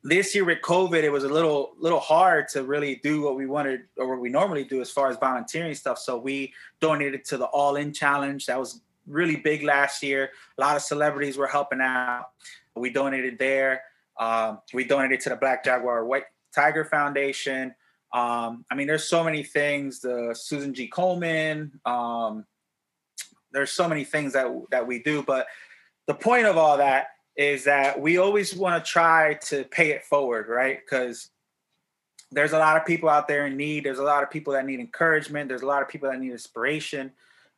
[0.03, 3.45] this year with COVID, it was a little little hard to really do what we
[3.45, 5.99] wanted or what we normally do as far as volunteering stuff.
[5.99, 8.45] So we donated to the All In Challenge.
[8.47, 10.31] That was really big last year.
[10.57, 12.29] A lot of celebrities were helping out.
[12.75, 13.83] We donated there.
[14.19, 17.75] Um, we donated to the Black Jaguar White Tiger Foundation.
[18.13, 19.99] Um, I mean, there's so many things.
[19.99, 20.89] The Susan G.
[20.89, 21.71] Komen.
[21.85, 22.45] Um,
[23.51, 25.47] there's so many things that that we do, but
[26.07, 30.03] the point of all that is that we always want to try to pay it
[30.03, 30.79] forward, right?
[30.83, 31.29] Because
[32.31, 33.83] there's a lot of people out there in need.
[33.83, 35.49] There's a lot of people that need encouragement.
[35.49, 37.11] There's a lot of people that need inspiration.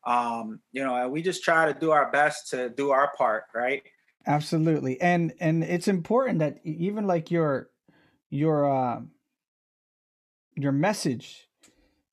[0.06, 3.46] Um, you know, and we just try to do our best to do our part,
[3.54, 3.84] right?
[4.26, 7.70] Absolutely, and and it's important that even like your
[8.30, 9.02] your uh,
[10.56, 11.48] your message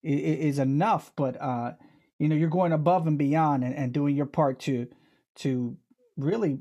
[0.03, 1.73] is, is enough, but uh,
[2.19, 4.87] you know you're going above and beyond and, and doing your part to
[5.37, 5.77] to
[6.17, 6.61] really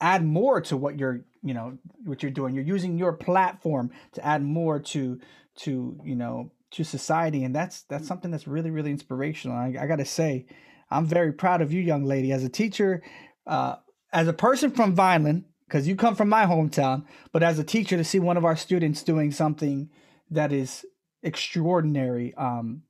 [0.00, 2.54] add more to what you're you know what you're doing.
[2.54, 5.20] You're using your platform to add more to
[5.58, 9.56] to you know to society and that's that's something that's really really inspirational.
[9.56, 10.46] I, I gotta say
[10.90, 12.32] i'm very proud of you young lady.
[12.32, 13.02] As a teacher
[13.46, 13.76] uh,
[14.12, 17.96] as a person from vineland because you come from my hometown but as a teacher
[17.96, 19.88] to see one of our students doing something
[20.30, 20.84] that is
[21.22, 22.82] extraordinary um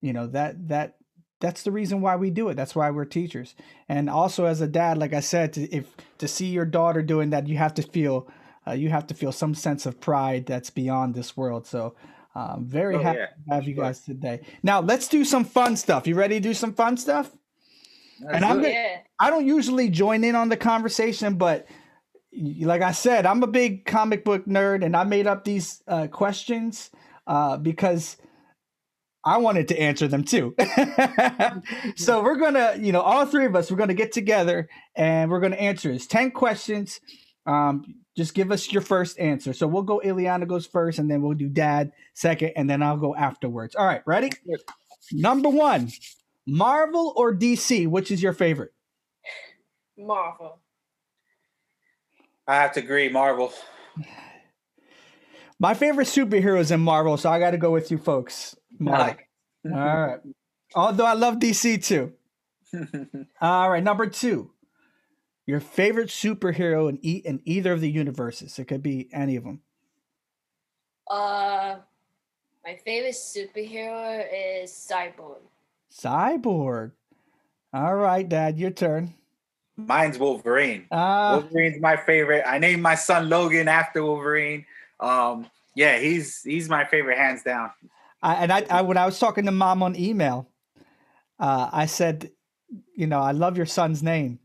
[0.00, 0.96] you know that that
[1.40, 2.54] that's the reason why we do it.
[2.54, 3.54] That's why we're teachers.
[3.88, 5.86] And also as a dad like i said to, if
[6.18, 8.28] to see your daughter doing that you have to feel
[8.66, 11.66] uh, you have to feel some sense of pride that's beyond this world.
[11.66, 11.94] So
[12.34, 13.26] i'm um, very oh, happy yeah.
[13.26, 14.40] to have you guys today.
[14.62, 16.06] Now let's do some fun stuff.
[16.06, 17.30] You ready to do some fun stuff?
[18.20, 18.98] That's and i'm yeah.
[19.18, 21.66] i don't usually join in on the conversation but
[22.60, 26.06] like i said i'm a big comic book nerd and i made up these uh,
[26.06, 26.90] questions
[27.26, 28.16] uh, because
[29.24, 30.54] I wanted to answer them too.
[31.96, 35.40] so we're gonna, you know, all three of us, we're gonna get together and we're
[35.40, 36.06] gonna answer this.
[36.06, 37.00] 10 questions.
[37.46, 39.52] Um, just give us your first answer.
[39.52, 42.96] So we'll go Illiana goes first, and then we'll do dad second, and then I'll
[42.96, 43.74] go afterwards.
[43.74, 44.30] All right, ready?
[45.12, 45.90] Number one,
[46.46, 48.72] Marvel or DC, which is your favorite?
[49.96, 50.58] Marvel.
[52.46, 53.52] I have to agree, Marvel.
[55.58, 58.56] My favorite superhero is in Marvel, so I got to go with you folks.
[58.80, 59.16] Marvel.
[59.64, 60.20] All right.
[60.74, 62.12] Although I love DC too.
[63.40, 64.50] All right, number two.
[65.46, 68.58] Your favorite superhero in, e- in either of the universes.
[68.58, 69.60] It could be any of them.
[71.10, 71.76] Uh,
[72.64, 75.40] my favorite superhero is Cyborg.
[75.92, 76.92] Cyborg.
[77.72, 79.14] All right, Dad, your turn.
[79.76, 80.86] Mine's Wolverine.
[80.90, 82.44] Uh, Wolverine's my favorite.
[82.46, 84.66] I named my son Logan after Wolverine.
[85.00, 87.70] Um, yeah, he's he's my favorite hands down.
[88.22, 90.48] I, and I, I, when I was talking to mom on email,
[91.38, 92.30] uh, I said,
[92.94, 94.38] you know, I love your son's name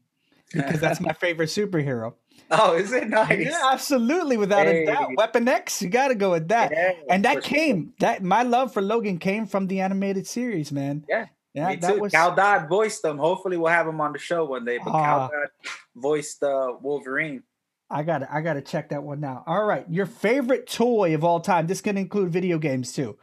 [0.54, 2.14] because that's my favorite superhero.
[2.52, 3.46] Oh, is it nice?
[3.46, 4.84] Yeah, absolutely, without Hey.
[4.84, 5.10] a doubt.
[5.18, 6.72] Weapon X, you got to go with that.
[6.72, 7.58] Yeah, and that for sure.
[7.58, 11.04] came that my love for Logan came from the animated series, man.
[11.10, 12.02] Yeah, yeah, Me that too.
[12.02, 13.18] was Cal Dodd voiced them.
[13.18, 14.78] Hopefully, we'll have him on the show one day.
[14.78, 15.04] But Ah.
[15.04, 15.50] Cal Dodd
[15.96, 17.42] voiced uh, Wolverine.
[17.90, 19.44] I got to I got to check that one now.
[19.48, 21.66] All right, your favorite toy of all time.
[21.68, 23.18] This can include video games too.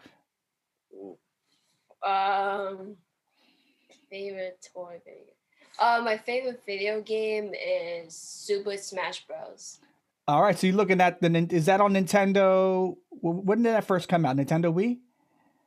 [2.05, 2.97] Um,
[4.11, 5.23] favorite toy video.
[5.81, 9.79] Uh, my favorite video game is Super Smash Bros.
[10.29, 12.97] All right, so you're looking at the is that on Nintendo?
[13.11, 14.37] When did that first come out?
[14.37, 14.99] Nintendo Wii.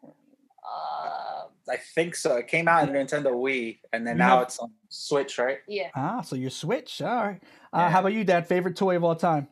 [0.04, 2.38] Uh, I think so.
[2.38, 5.58] It came out in Nintendo Wii, and then now have- it's on Switch, right?
[5.68, 5.90] yeah.
[5.96, 7.02] Ah, so your Switch.
[7.02, 7.42] All right.
[7.74, 7.90] Uh, Yeah.
[7.90, 8.48] How about you, Dad?
[8.48, 9.48] Favorite toy of all time?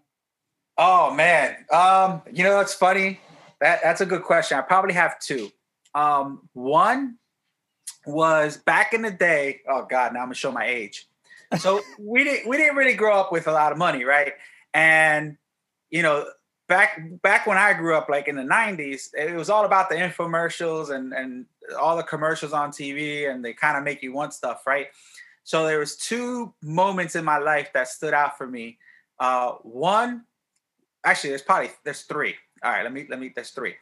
[0.78, 3.19] Oh man, um, you know what's funny?
[3.60, 4.58] That that's a good question.
[4.58, 5.52] I probably have two.
[5.95, 7.17] Um, one
[8.06, 9.62] was back in the day.
[9.67, 11.08] Oh God, now I'm gonna show my age.
[11.58, 14.34] So we didn't we didn't really grow up with a lot of money, right?
[14.73, 15.38] And
[15.89, 16.25] you know,
[16.67, 19.95] back back when I grew up, like in the '90s, it was all about the
[19.95, 21.45] infomercials and and
[21.79, 24.88] all the commercials on TV, and they kind of make you want stuff, right?
[25.43, 28.77] So there was two moments in my life that stood out for me.
[29.19, 30.23] Uh, one
[31.03, 33.75] actually there's probably there's three all right let me let me there's three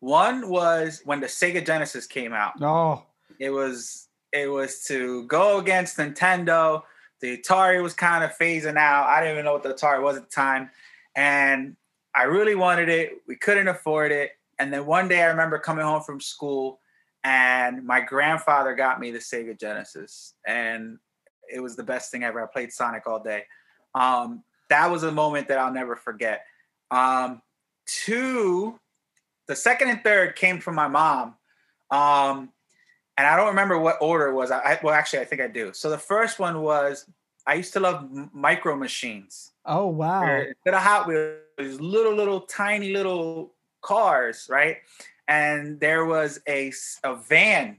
[0.00, 2.52] one was when the sega genesis came out.
[2.60, 3.04] Oh,
[3.38, 6.82] it was it was to go against nintendo.
[7.20, 9.06] The atari was kind of phasing out.
[9.06, 10.70] I didn't even know what the atari was at the time.
[11.14, 11.76] And
[12.14, 13.12] i really wanted it.
[13.26, 14.32] We couldn't afford it.
[14.58, 16.80] And then one day i remember coming home from school
[17.24, 20.34] and my grandfather got me the sega genesis.
[20.46, 20.98] And
[21.52, 22.42] it was the best thing ever.
[22.42, 23.44] I played sonic all day.
[23.94, 26.44] Um, that was a moment that i'll never forget.
[26.90, 27.40] Um,
[27.86, 28.78] two,
[29.46, 31.34] the second and third came from my mom.
[31.90, 32.50] Um,
[33.16, 34.50] and I don't remember what order it was.
[34.50, 35.72] I, I well, actually, I think I do.
[35.72, 37.06] So the first one was
[37.46, 39.52] I used to love micro machines.
[39.64, 40.24] oh wow.
[40.24, 44.78] Instead of Hot Wheels, little, little, tiny little cars, right?
[45.28, 46.72] And there was a
[47.04, 47.78] a van,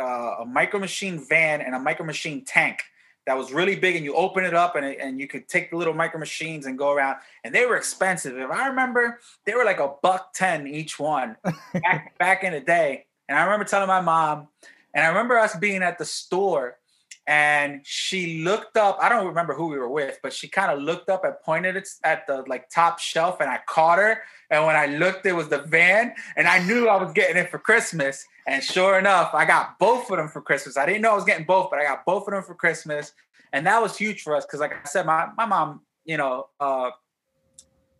[0.00, 2.82] uh, a micro machine van, and a micro machine tank
[3.26, 3.96] that was really big.
[3.96, 6.66] And you open it up, and, it, and you could take the little micro machines
[6.66, 7.16] and go around.
[7.42, 8.36] And they were expensive.
[8.36, 11.36] If I remember, they were like a buck ten each one
[11.72, 13.06] back, back in the day.
[13.28, 14.48] And I remember telling my mom,
[14.92, 16.78] and I remember us being at the store
[17.26, 20.80] and she looked up i don't remember who we were with but she kind of
[20.80, 24.22] looked up and pointed it at the like top shelf and i caught her.
[24.50, 27.50] And when i looked it was the van and i knew i was getting it
[27.50, 28.24] for christmas.
[28.46, 30.76] And sure enough i got both of them for christmas.
[30.76, 33.12] I didn't know i was getting both but i got both of them for christmas.
[33.52, 36.48] And that was huge for us because like i said my, my mom you know
[36.60, 36.90] uh,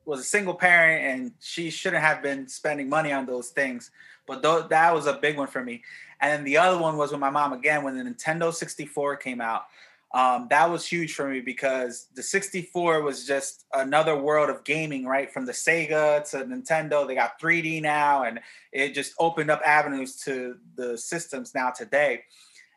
[0.04, 3.90] was a single parent and she shouldn't have been spending money on those things
[4.26, 5.82] but th- that was a big one for me
[6.24, 9.42] and then the other one was with my mom again when the Nintendo 64 came
[9.42, 9.64] out.
[10.14, 15.04] Um, that was huge for me because the 64 was just another world of gaming,
[15.04, 15.30] right?
[15.30, 18.40] From the Sega to Nintendo, they got 3D now, and
[18.72, 22.22] it just opened up avenues to the systems now today.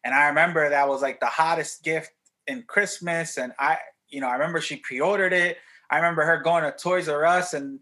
[0.04, 2.12] And I remember that was like the hottest gift
[2.48, 3.78] in Christmas, and I,
[4.10, 5.58] you know, I remember she pre-ordered it.
[5.90, 7.80] I remember her going to Toys R Us, and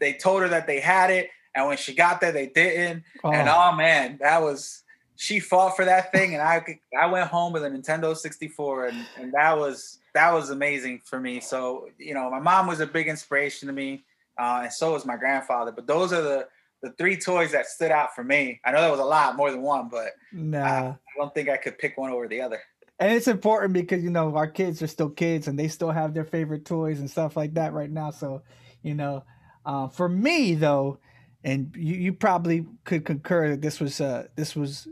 [0.00, 1.28] they told her that they had it,
[1.58, 3.02] and when she got there, they didn't.
[3.24, 4.82] Oh, And oh man, that was
[5.16, 9.06] she fought for that thing, and I I went home with a Nintendo 64, and
[9.18, 11.40] and that was that was amazing for me.
[11.40, 14.04] So you know, my mom was a big inspiration to me,
[14.38, 15.72] uh, and so was my grandfather.
[15.72, 16.48] But those are the
[16.82, 18.60] the three toys that stood out for me.
[18.64, 20.90] I know there was a lot more than one, but nah.
[20.90, 22.60] I don't think I could pick one over the other.
[23.00, 26.14] And it's important because you know our kids are still kids and they still have
[26.14, 28.12] their favorite toys and stuff like that right now.
[28.12, 28.42] So,
[28.82, 29.24] you know,
[29.66, 31.00] uh, for me though,
[31.44, 34.88] and you, you probably could concur that this was uh, this was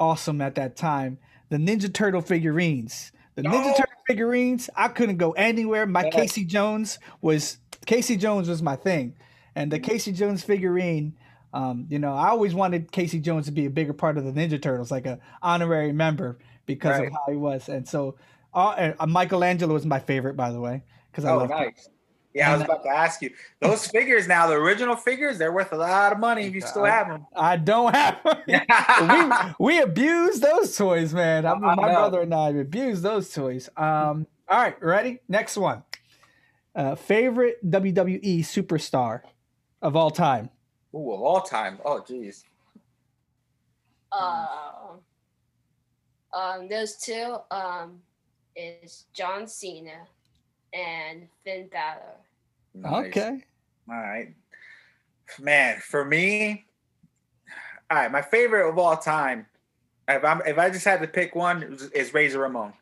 [0.00, 1.18] awesome at that time.
[1.50, 3.74] The Ninja Turtle figurines, the Ninja Oh.
[3.76, 5.86] Turtle figurines, I couldn't go anywhere.
[5.86, 6.14] My Yes.
[6.14, 9.14] Casey Jones was Casey Jones was my thing,
[9.54, 9.82] and Mm-hmm.
[9.82, 11.14] the Casey Jones figurine.
[11.52, 14.32] Um, you know, I always wanted Casey Jones to be a bigger part of the
[14.32, 16.36] Ninja Turtles, like a honorary member
[16.66, 17.06] because Right.
[17.06, 17.68] of how he was.
[17.68, 18.16] And so,
[18.52, 20.82] uh, uh, Michelangelo was my favorite, by the way,
[21.12, 21.50] because I Oh, love.
[21.50, 21.88] nice.
[22.34, 23.30] Yeah, I was about to ask you.
[23.60, 26.84] Those figures now, the original figures, they're worth a lot of money if you still
[26.84, 27.26] have them.
[27.34, 28.18] I don't have.
[29.58, 31.46] we we abuse those toys, man.
[31.46, 31.82] I, I my know.
[31.82, 33.68] brother and I abuse those toys.
[33.76, 35.20] Um, All right, ready?
[35.28, 35.84] Next one.
[36.74, 39.20] Uh, favorite WWE superstar
[39.80, 40.50] of all time.
[40.92, 41.78] Ooh, of all time.
[41.84, 42.42] Oh, jeez.
[44.10, 44.46] Uh,
[46.32, 48.00] um, those two um,
[48.56, 50.06] is John Cena
[50.72, 52.16] and Finn Balor.
[52.74, 53.06] Nice.
[53.06, 53.44] Okay.
[53.88, 54.34] All right.
[55.40, 56.64] Man, for me,
[57.90, 59.46] all right, my favorite of all time,
[60.08, 62.72] if I'm if I just had to pick one, is Razor Ramon.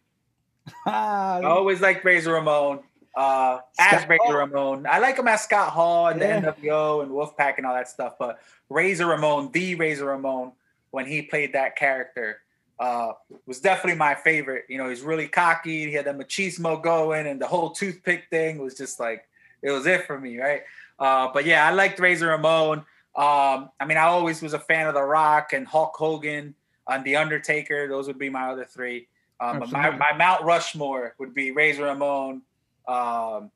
[0.86, 2.80] Ah, I always like Razor Ramon.
[3.14, 4.34] Uh, as Razor Hall.
[4.36, 6.40] Ramon, I like him as Scott Hall and Yeah.
[6.40, 8.14] the NWO and Wolfpack and all that stuff.
[8.18, 8.40] But
[8.70, 10.52] Razor Ramon, the Razor Ramon,
[10.92, 12.40] when he played that character,
[12.78, 13.12] uh,
[13.46, 14.64] was definitely my favorite.
[14.68, 15.86] You know, he's really cocky.
[15.86, 19.28] He had the machismo going, and the whole toothpick thing was just like
[19.62, 20.62] it was it for me, right?
[20.98, 22.78] Uh, but yeah, I liked Razor Ramon.
[23.14, 26.54] Um, I mean, I always was a fan of The Rock and Hulk Hogan
[26.88, 27.88] and The Undertaker.
[27.88, 29.08] Those would be my other three.
[29.40, 32.42] Um, but my, my Mount Rushmore would be Razor Ramon,
[32.86, 33.50] um,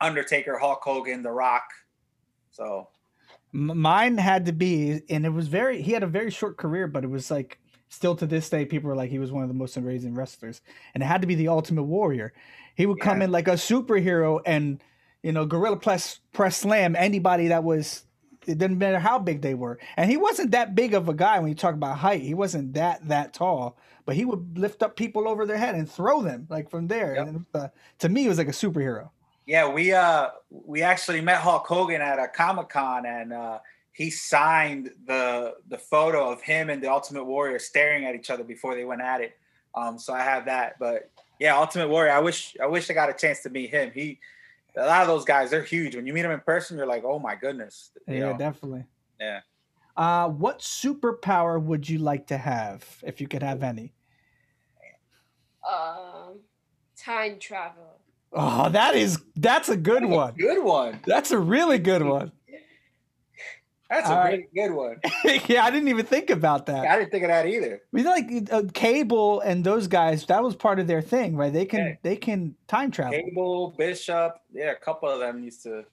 [0.00, 1.64] Undertaker, Hulk Hogan, The Rock.
[2.50, 2.88] So
[3.52, 5.82] mine had to be, and it was very.
[5.82, 7.58] He had a very short career, but it was like
[7.88, 10.62] still to this day, people are like he was one of the most amazing wrestlers,
[10.94, 12.32] and it had to be the Ultimate Warrior.
[12.74, 14.82] He would come in like a superhero, and
[15.22, 18.04] you know, gorilla press press slam anybody that was.
[18.44, 21.38] It didn't matter how big they were, and he wasn't that big of a guy
[21.38, 22.22] when you talk about height.
[22.22, 25.88] He wasn't that that tall, but he would lift up people over their head and
[25.88, 27.14] throw them like from there.
[27.14, 27.26] Yep.
[27.28, 27.68] And, uh,
[28.00, 29.10] to me, it was like a superhero.
[29.46, 33.58] yeah, we uh we actually met Hulk Hogan at a Comic Con and uh
[33.92, 38.44] he signed the the photo of him and the Ultimate Warrior staring at each other
[38.44, 39.36] before they went at it.
[39.74, 40.78] Um so I have that.
[40.78, 43.90] But yeah, Ultimate Warrior, I wish I wish I got a chance to meet him.
[43.92, 44.18] He
[44.76, 45.96] a lot of those guys, they're huge.
[45.96, 47.90] When you meet them in person, you're like, oh my goodness.
[48.06, 48.38] you Yeah, know?
[48.38, 48.84] definitely.
[49.20, 49.40] Yeah.
[49.96, 53.92] Uh, what superpower would you like to have if you could have any?
[55.70, 56.40] Um,
[56.96, 58.00] time travel.
[58.32, 60.34] Oh, that is that's a good one.
[60.34, 61.00] Good one.
[61.06, 62.32] That's a really good one.
[63.92, 65.00] That's a All really good one.
[65.48, 66.86] yeah, I didn't even think about that.
[66.86, 67.82] I didn't think of that either.
[67.92, 70.24] We like uh, Cable and those guys.
[70.26, 71.52] That was part of their thing, right?
[71.52, 71.94] They can Yeah.
[72.02, 73.12] they can time travel.
[73.12, 75.84] Cable, Bishop, yeah, a couple of them used to.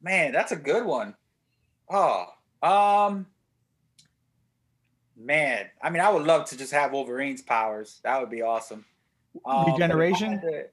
[0.00, 1.14] Man, that's a good one.
[1.90, 2.24] Oh,
[2.62, 3.26] um,
[5.14, 8.00] man, I mean, I would love to just have Wolverine's powers.
[8.04, 8.86] That would be awesome.
[9.44, 10.40] Um, I Regeneration?
[10.40, 10.68] to-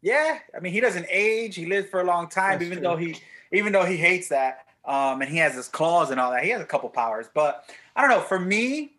[0.00, 1.54] yeah, I mean, he doesn't age.
[1.54, 2.88] He lived for a long time, That's even true.
[2.88, 3.16] though he,
[3.52, 4.66] even though he hates that.
[4.84, 6.42] Um, and he has his claws and all that.
[6.42, 8.20] He has a couple powers, but I don't know.
[8.20, 8.92] For me,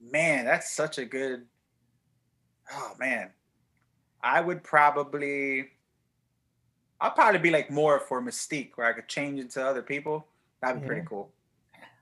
[0.00, 1.46] man, that's such a good.
[2.72, 3.30] Oh man,
[4.22, 5.70] I would probably.
[7.00, 10.26] I'd probably be like more for Mystique, where I could change into other people.
[10.62, 10.86] That'd be Yeah.
[10.86, 11.30] pretty cool.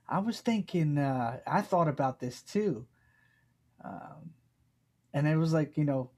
[0.08, 0.98] I was thinking.
[0.98, 2.86] Uh, I thought about this too,
[3.82, 4.34] um,
[5.14, 6.10] and it was like you know,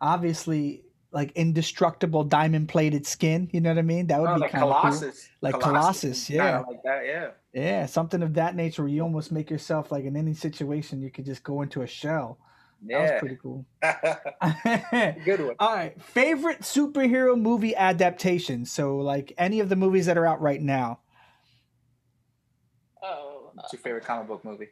[0.00, 3.48] obviously like indestructible diamond plated skin.
[3.52, 4.06] You know what I mean?
[4.08, 4.90] That would Oh, be like kind of cool.
[4.90, 6.58] Colossus, Like Colossus, kinda yeah.
[6.68, 7.30] like that, yeah.
[7.52, 11.10] Yeah, something of that nature where you almost make yourself like in any situation you
[11.10, 12.38] could just go into a shell.
[12.84, 12.98] Yeah.
[12.98, 13.66] That was pretty cool.
[15.24, 15.56] good one.
[15.58, 18.64] All right, favorite superhero movie adaptation.
[18.64, 21.00] So like any of the movies that are out right now.
[23.02, 24.68] Oh, What's your favorite comic book movie?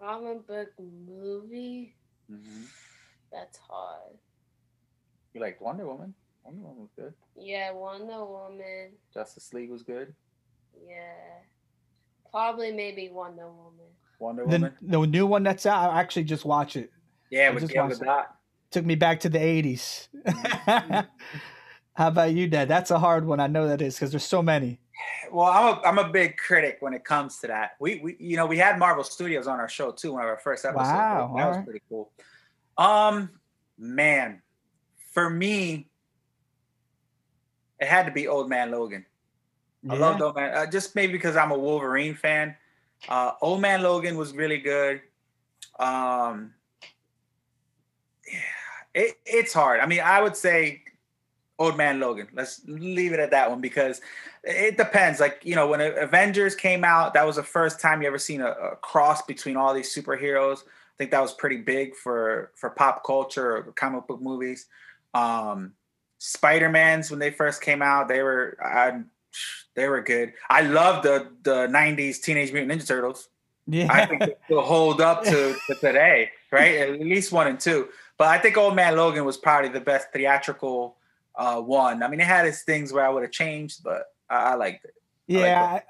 [0.00, 1.96] comic book movie.
[2.30, 2.64] Mm-hmm.
[3.32, 4.18] That's hard.
[5.36, 6.14] You liked Wonder Woman?
[6.44, 7.12] Wonder Woman was good.
[7.38, 8.92] Yeah, Wonder Woman.
[9.12, 10.14] Justice League was good.
[10.82, 11.12] Yeah,
[12.30, 13.84] probably maybe Wonder Woman.
[14.18, 14.72] Wonder The, Woman.
[14.80, 16.90] the new one that's out, I actually just watch it.
[17.30, 18.06] Yeah, I with just Gal watched it.
[18.06, 18.24] Gadot.
[18.70, 20.08] Took me back to the 80s.
[21.92, 22.66] How about you, Dad?
[22.68, 23.38] That's a hard one.
[23.38, 24.80] I know that is because there's so many.
[25.30, 27.72] Well, I'm a I'm a big critic when it comes to that.
[27.78, 30.38] We we you know we had Marvel Studios on our show too, one of our
[30.38, 30.88] first episodes.
[30.88, 31.64] Wow, that was alright.
[31.66, 32.10] pretty cool.
[32.78, 33.30] Um,
[33.78, 34.40] man,
[35.16, 35.88] for me,
[37.80, 39.06] it had to be Old Man Logan.
[39.88, 40.00] I Yeah.
[40.00, 42.54] loved Old Man, uh, just maybe because I'm a Wolverine fan.
[43.08, 45.00] Uh, Old Man Logan was really good.
[45.78, 46.52] Um,
[48.30, 48.40] yeah,
[48.92, 49.80] it, it's hard.
[49.80, 50.82] I mean, I would say
[51.58, 52.28] Old Man Logan.
[52.34, 54.02] Let's leave it at that one because
[54.44, 55.18] it depends.
[55.18, 58.42] Like you know, when Avengers came out, that was the first time you ever seen
[58.42, 60.58] a, a cross between all these superheroes.
[60.58, 64.66] I think that was pretty big for for pop culture or comic book movies.
[65.16, 65.72] Um,
[66.18, 69.00] Spider Mans when they first came out, they were I,
[69.74, 70.32] they were good.
[70.48, 73.28] I love the the '90s Teenage Mutant Ninja Turtles.
[73.66, 73.92] Yeah.
[73.92, 76.76] I think they still hold up to, to today, right?
[76.76, 77.88] At least one and two.
[78.16, 80.96] But I think Old Man Logan was probably the best theatrical
[81.34, 82.02] uh, one.
[82.02, 84.84] I mean, it had its things where I would have changed, but I, I liked
[84.84, 84.94] it.
[85.26, 85.82] Yeah, I,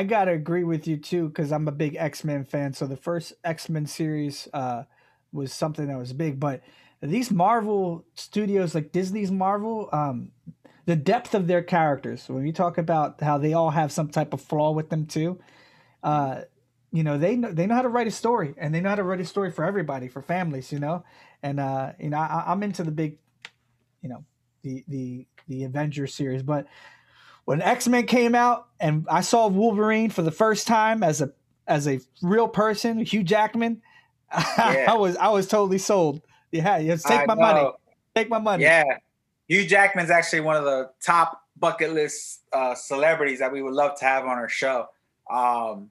[0.00, 2.72] I gotta agree with you too because I'm a big X Men fan.
[2.72, 4.84] So the first X Men series uh,
[5.32, 6.62] was something that was big, but
[7.06, 10.30] these Marvel studios, like Disney's Marvel, um,
[10.86, 12.28] the depth of their characters.
[12.28, 15.40] When you talk about how they all have some type of flaw with them too,
[16.02, 16.42] uh,
[16.92, 18.94] you know they know they know how to write a story, and they know how
[18.94, 21.04] to write a story for everybody, for families, you know.
[21.42, 23.18] And uh, you know, I, I'm into the big,
[24.02, 24.24] you know,
[24.62, 26.66] the the the Avengers series, but
[27.44, 31.32] when X Men came out and I saw Wolverine for the first time as a
[31.66, 33.82] as a real person, Hugh Jackman,
[34.58, 34.86] Yeah.
[34.88, 36.22] I was I was totally sold.
[36.54, 37.68] Yeah, you take I my money.
[38.14, 38.62] Take my money.
[38.62, 38.84] Yeah.
[39.48, 43.98] Hugh Jackman's actually one of the top bucket list uh, celebrities that we would love
[43.98, 44.86] to have on our show.
[45.28, 45.90] Um,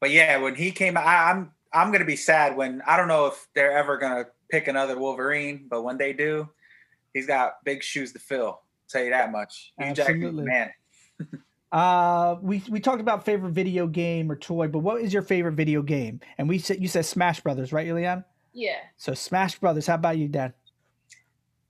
[0.00, 3.06] but yeah, when he came out, I, I'm I'm gonna be sad when I don't
[3.06, 6.48] know if they're ever gonna pick another Wolverine, but when they do,
[7.14, 8.60] he's got big shoes to fill.
[8.88, 9.72] tell you that much.
[9.78, 10.70] Hugh Jackman, man.
[11.72, 15.54] Uh, we we talked about favorite video game or toy, but what is your favorite
[15.54, 16.20] video game?
[16.36, 18.26] And we said you said Smash Brothers, right, Julian?
[18.52, 18.78] Yeah.
[18.96, 19.86] So Smash Brothers.
[19.86, 20.54] How about you, Dad?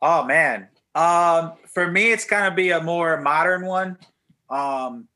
[0.00, 0.68] Oh man.
[0.94, 3.98] Um, for me, it's gonna be a more modern one.
[4.50, 5.08] Um,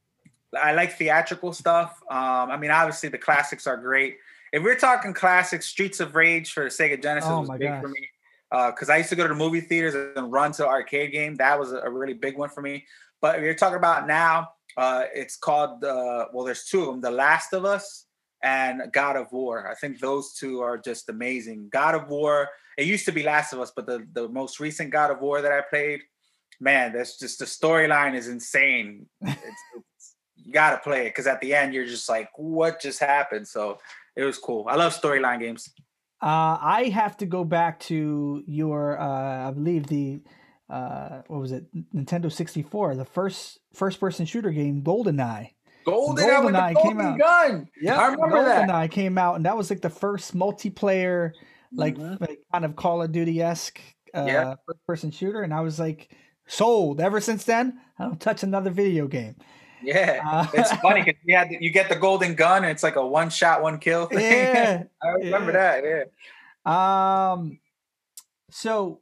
[0.56, 2.00] I like theatrical stuff.
[2.10, 4.16] Um, I mean, obviously the classics are great.
[4.52, 7.82] If we're talking classics, Streets of Rage for the Sega Genesis Oh was big gosh.
[7.82, 8.08] for me.
[8.50, 11.34] Because I used to go to the movie theaters and run to arcade game.
[11.34, 12.86] That was a, a really big one for me.
[13.20, 17.00] But if you're talking about now, uh, it's called uh, well, there's two of them:
[17.00, 18.05] The Last of Us
[18.46, 19.68] and God of War.
[19.68, 21.68] I think those two are just amazing.
[21.72, 22.48] God of War.
[22.78, 25.42] It used to be Last of Us, but the the most recent God of War
[25.42, 26.00] that I played,
[26.60, 29.06] man, that's just the storyline is insane.
[29.20, 29.40] It's,
[29.76, 33.48] it's, you gotta play it because at the end you're just like, what just happened?
[33.48, 33.78] So
[34.14, 34.66] it was cool.
[34.68, 35.68] I love storyline games.
[36.22, 40.20] Uh, I have to go back to your, uh, I believe the,
[40.70, 45.55] uh, what was it, Nintendo sixty four, the first first person shooter game, GoldenEye.
[45.86, 47.18] Golden, Eye came out.
[47.18, 47.68] gun.
[47.80, 48.68] Yeah, I remember that.
[48.68, 51.32] GoldenEye came out, and that was like the first multiplayer,
[51.72, 52.20] like, Mhm.
[52.20, 53.80] like kind of Call of Duty esque,
[54.14, 54.54] uh, Yeah.
[54.66, 56.10] first person shooter, and I was like
[56.48, 57.00] sold.
[57.00, 59.36] Ever since then, I don't touch another video game.
[59.82, 60.20] yeah.
[60.24, 63.06] Uh, It's funny because you had you get the golden gun and it's like a
[63.06, 64.18] one shot, one kill thing.
[64.20, 64.82] yeah.
[65.02, 65.80] I remember yeah.
[65.80, 66.08] that.
[66.66, 67.32] Yeah.
[67.32, 67.58] Um,
[68.50, 69.00] so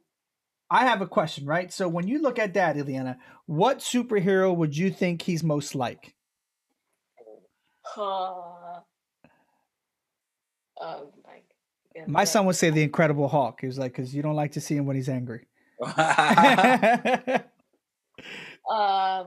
[0.69, 1.71] I have a question, right?
[1.71, 6.14] So when you look at that, Illiana, what superhero would you think he's most like?
[7.97, 8.83] Oh
[11.23, 11.41] my.
[12.07, 13.61] My son would say the Incredible Hulk.
[13.61, 15.47] He was like, because you don't like to see him when he's angry.
[18.69, 19.25] Uh,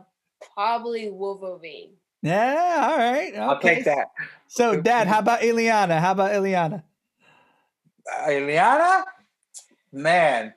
[0.55, 1.93] probably Wolverine.
[2.23, 3.29] yeah, all right.
[3.29, 3.39] Okay.
[3.39, 4.09] I'll take that.
[4.49, 6.01] So, Dad, how about Illiana?
[6.01, 6.83] How about Illiana?
[8.11, 9.05] Uh, Illiana,
[9.93, 10.55] man,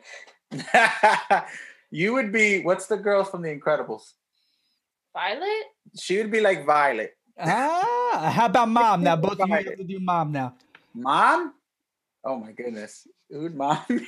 [1.92, 2.62] you would be.
[2.64, 4.14] What's the girl from The Incredibles?
[5.14, 5.66] Violet?
[6.00, 7.12] She would be like Violet.
[7.38, 9.04] Ah, how about mom?
[9.04, 10.56] Now, both of you have to do mom now.
[10.94, 11.54] Mom?
[12.24, 13.08] Oh my goodness.
[13.30, 13.80] Who'd mom?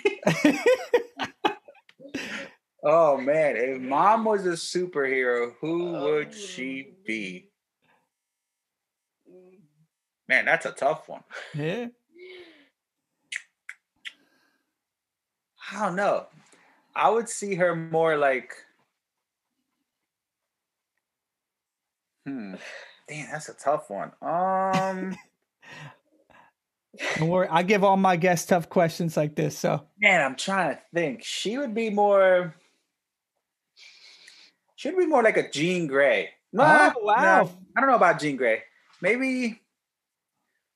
[2.85, 7.49] Oh man, if mom was a superhero, who would she be?
[10.27, 11.23] Man, that's a tough one.
[11.53, 11.87] yeah.
[15.71, 16.25] I don't know.
[16.93, 18.53] I would see her more like
[22.25, 22.55] Hmm.
[23.13, 24.11] Damn, that's a tough one.
[24.23, 25.15] Um
[27.17, 27.47] Don't worry.
[27.49, 29.57] I give all my guests tough questions like this.
[29.57, 31.23] So, man, I'm trying to think.
[31.23, 32.55] She would be more
[34.75, 36.29] should be more like a Jean Grey.
[36.51, 37.13] Nah, oh, wow.
[37.15, 38.63] nah, I don't know about Jean Grey.
[39.01, 39.59] Maybe.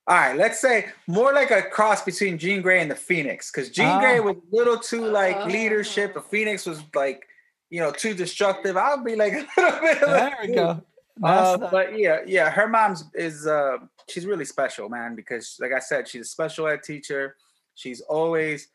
[0.07, 3.69] All right, let's say more like a cross between Jean Grey and the Phoenix, because
[3.69, 3.99] Jean Ah.
[3.99, 5.45] Grey was a little too like Oh.
[5.45, 6.13] leadership.
[6.13, 7.27] The Phoenix was like,
[7.69, 8.77] you know, too destructive.
[8.77, 10.03] I'll be like a little bit.
[10.03, 10.83] Of There we go.
[11.23, 13.77] Uh, not- but yeah, yeah, her mom's is uh
[14.09, 17.35] she's really special, man, because like I said, she's a special ed teacher.
[17.75, 18.67] She's always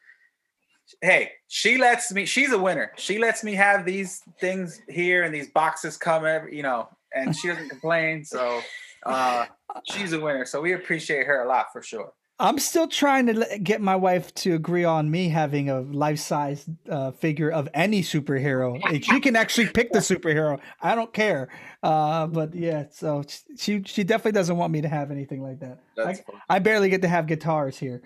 [1.01, 2.93] hey, she lets me, she's a winner.
[2.97, 7.35] She lets me have these things here and these boxes come every, you know, and
[7.35, 8.25] she doesn't complain.
[8.25, 8.61] So
[9.07, 9.47] uh
[9.91, 10.45] she's a winner.
[10.45, 12.13] So we appreciate her a lot for sure.
[12.43, 16.69] I'm still trying to get my wife to agree on me having a life size
[16.91, 18.81] uh, figure of any superhero.
[19.01, 20.59] She can actually pick the superhero.
[20.81, 21.51] I don't care.
[21.85, 23.23] Uh, but yeah, so
[23.57, 25.79] she she definitely doesn't want me to have anything like that.
[25.97, 26.41] That's fun.
[26.49, 28.03] I barely get to have guitars here.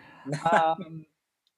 [0.53, 1.07] Um,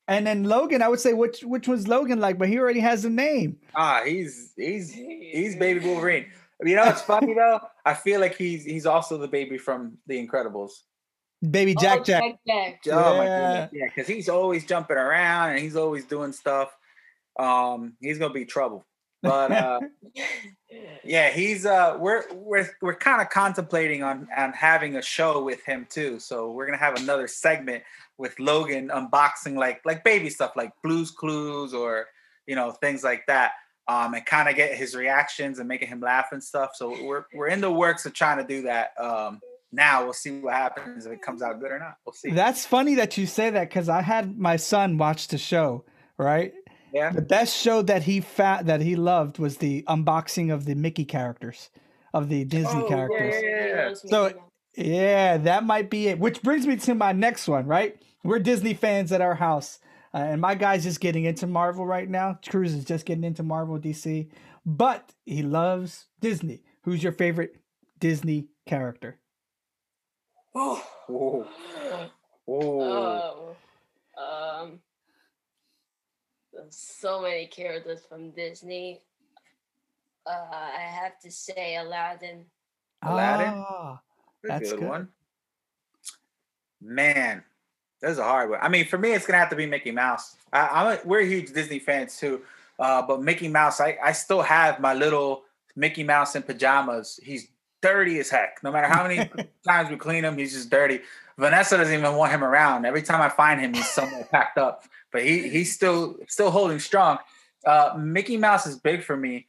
[0.06, 3.04] and then Logan, I would say which which was Logan like, but he already has
[3.04, 3.58] a name.
[3.74, 6.26] ah, he's he's he's baby Wolverine.
[6.62, 7.60] You know what's funny though?
[7.84, 10.70] I feel like he's he's also the baby from The Incredibles.
[11.51, 12.22] Baby Jack oh, Jack.
[12.47, 12.82] Jack.
[12.84, 12.95] Jack.
[12.95, 13.39] Oh my Yeah.
[13.39, 13.70] goodness.
[13.72, 16.76] Yeah, because he's always jumping around and he's always doing stuff.
[17.39, 18.84] Um, he's gonna be trouble.
[19.22, 19.80] But uh
[21.05, 25.64] Yeah, he's uh we're we're we're kind of contemplating on on having a show with
[25.64, 26.18] him too.
[26.18, 27.84] So we're gonna have another segment
[28.16, 32.07] with Logan unboxing like like baby stuff like Blues Clues or
[32.47, 33.53] you know things like that.
[33.86, 36.72] Um, and kind of get his reactions and making him laugh and stuff.
[36.74, 38.91] So we're we're in the works of trying to do that.
[39.01, 39.41] Um,
[39.72, 41.96] now we'll see what happens if it comes out good or not.
[42.06, 42.30] We'll see.
[42.30, 45.84] That's funny that you say that because I had my son watch the show,
[46.16, 46.52] right?
[46.92, 47.10] Yeah.
[47.10, 51.04] The best show that he fa- that he loved was the unboxing of the Mickey
[51.04, 51.68] characters,
[52.14, 53.34] of the Disney Oh, characters.
[53.42, 53.94] yeah, yeah, yeah.
[53.94, 54.32] So-
[54.74, 56.18] Yeah, that might be it.
[56.18, 58.00] Which brings me to my next one, right?
[58.24, 59.80] We're Disney fans at our house.
[60.14, 62.38] Uh, and my guy's just getting into Marvel right now.
[62.48, 64.30] Cruz is just getting into Marvel DC,
[64.64, 66.62] but he loves Disney.
[66.84, 67.56] Who's your favorite
[67.98, 69.18] Disney character?
[70.59, 70.80] Whoa.
[72.46, 73.56] Whoa.
[74.16, 74.80] Oh, um,
[76.52, 79.00] there's so many characters from Disney.
[80.26, 82.44] Uh, I have to say Aladdin.
[83.02, 83.54] Aladdin?
[83.68, 84.00] Ah,
[84.42, 84.88] That's That's a good, good.
[84.88, 85.09] one.
[86.80, 87.42] Man,
[88.00, 88.61] that's a hard one.
[88.62, 90.36] I mean, for me, it's gonna have to be Mickey Mouse.
[90.52, 92.42] I, I'm a, we're huge Disney fans too,
[92.78, 95.42] uh, but Mickey Mouse, I, I still have my little
[95.74, 97.18] Mickey Mouse in pajamas.
[97.22, 97.48] He's
[97.82, 98.58] dirty as heck.
[98.62, 99.28] No matter how many
[99.66, 101.00] times we clean him, he's just dirty.
[101.38, 102.84] Vanessa doesn't even want him around.
[102.84, 106.78] Every time I find him, he's somewhere packed up, but he he's still still holding
[106.80, 107.18] strong.
[107.66, 109.46] Uh, Mickey Mouse is big for me.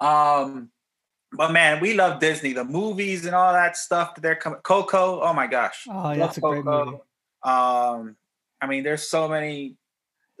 [0.00, 0.70] Um,
[1.32, 4.60] but man, we love Disney, the movies and all that stuff that they're coming.
[4.60, 6.84] Coco, oh my gosh, Oh, Love that's a great Coco.
[6.86, 6.96] movie.
[7.42, 8.16] Um,
[8.60, 9.76] I mean, there's so many.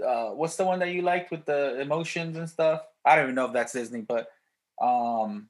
[0.04, 2.82] Uh, what's the one that you liked with the emotions and stuff?
[3.04, 4.28] I don't even know if that's Disney, but
[4.80, 5.48] um,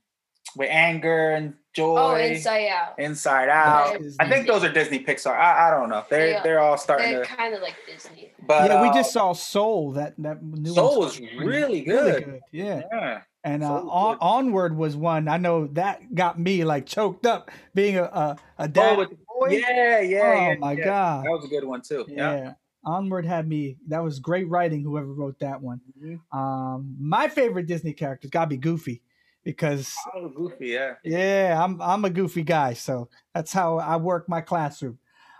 [0.57, 2.99] with anger and joy, Oh, Inside Out.
[2.99, 3.93] Inside Out.
[3.93, 5.33] That is I think those are Disney Pixar.
[5.37, 6.05] I, I don't know.
[6.09, 6.43] They're Yeah.
[6.43, 7.37] they're all starting They're to.
[7.37, 8.33] kind of like Disney.
[8.47, 9.93] But yeah, we uh, just saw Soul.
[9.93, 12.41] That that new Soul was really good.
[12.53, 13.21] Yeah, Yeah.
[13.45, 14.47] and uh, Soul was on.
[14.47, 15.29] Onward was one.
[15.29, 18.99] I know that got me like choked up being a a, a Oh, dad.
[18.99, 19.49] with, boy.
[19.51, 20.21] yeah, yeah.
[20.23, 20.85] oh yeah, my yeah.
[20.85, 21.25] god.
[21.27, 22.05] That was a good one too.
[22.09, 22.37] Yeah.
[22.37, 22.53] Yeah.
[22.85, 23.77] Onward had me.
[23.89, 24.83] That was great writing.
[24.83, 25.81] Whoever wrote that one.
[26.03, 26.21] Mhm.
[26.35, 29.03] Um, my favorite Disney character's got to be Goofy,
[29.49, 30.67] because Oh, goofy.
[30.69, 30.97] Yeah.
[31.03, 34.99] yeah, I'm I'm a goofy guy, so that's how I work my classroom.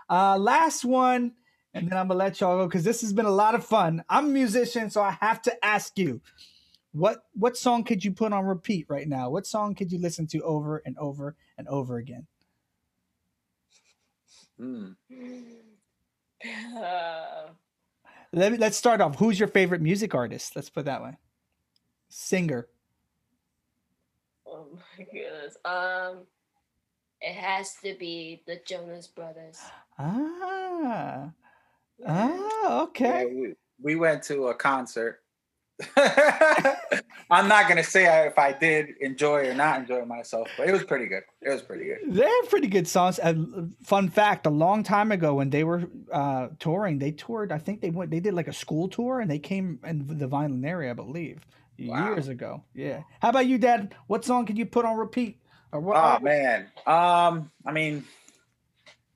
[0.09, 1.33] Uh, last one,
[1.75, 4.03] and then I'm gonna let y'all go because this has been a lot of fun.
[4.09, 6.21] I'm a musician, so I have to ask you,
[6.91, 9.29] what what song could you put on repeat right now?
[9.29, 12.25] What song could you listen to over and over and over again?
[14.59, 14.95] Mm.
[16.75, 17.49] Uh,
[18.33, 19.17] Let me let's start off.
[19.19, 20.55] Who's your favorite music artist?
[20.55, 21.17] Let's put it that way.
[22.09, 22.67] Singer.
[24.79, 25.57] Oh my goodness.
[25.65, 26.25] Um,
[27.21, 29.59] it has to be the Jonas Brothers.
[29.97, 31.31] Ah.
[32.07, 33.25] Ah, Yeah, okay.
[33.25, 35.19] we, we went to a concert.
[37.31, 40.83] I'm not gonna say if I did enjoy or not enjoy myself, but it was
[40.83, 41.23] pretty good.
[41.41, 41.99] It was pretty good.
[42.15, 43.17] They're pretty good songs.
[43.19, 43.33] Uh,
[43.83, 47.51] fun fact: a long time ago, when they were uh, touring, they toured.
[47.53, 48.11] I think they went.
[48.11, 51.45] They did like a school tour, and they came in the Vineland area, I believe,
[51.87, 52.13] Wow.
[52.13, 52.63] years ago.
[52.73, 53.03] Yeah.
[53.21, 53.95] How about you, Dad?
[54.07, 55.39] What song could you put on repeat?
[55.71, 55.97] Or what?
[55.97, 56.67] Oh man.
[56.85, 58.03] Um, I mean,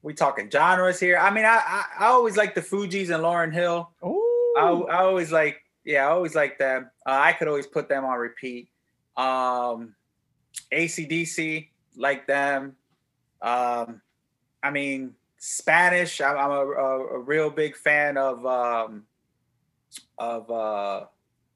[0.01, 1.17] we talking genres here.
[1.17, 3.89] I mean, I I, I always like the Fugees and Lauryn Hill.
[4.03, 4.07] I,
[4.55, 6.89] Oh, I always like, yeah, I always like them.
[7.05, 8.69] Uh, I could always put them on repeat.
[9.17, 9.95] Um,
[10.71, 12.75] ACDC, like them.
[13.41, 14.01] Um,
[14.61, 16.21] I mean, Spanish.
[16.21, 19.05] I'm, I'm a, a, a real big fan of um,
[20.17, 21.05] of uh,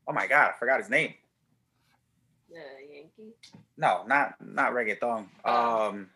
[0.07, 1.13] oh my god, I forgot his name.
[2.49, 2.55] The
[2.93, 3.33] Yankee.
[3.77, 5.27] No, not not reggaeton.
[5.45, 6.09] Um,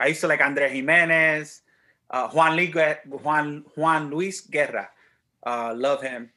[0.00, 1.62] I used to like Andre Jimenez,
[2.10, 2.72] uh, Juan, Li-
[3.08, 4.88] Juan Juan Luis Guerra.
[5.44, 6.30] Uh, love him.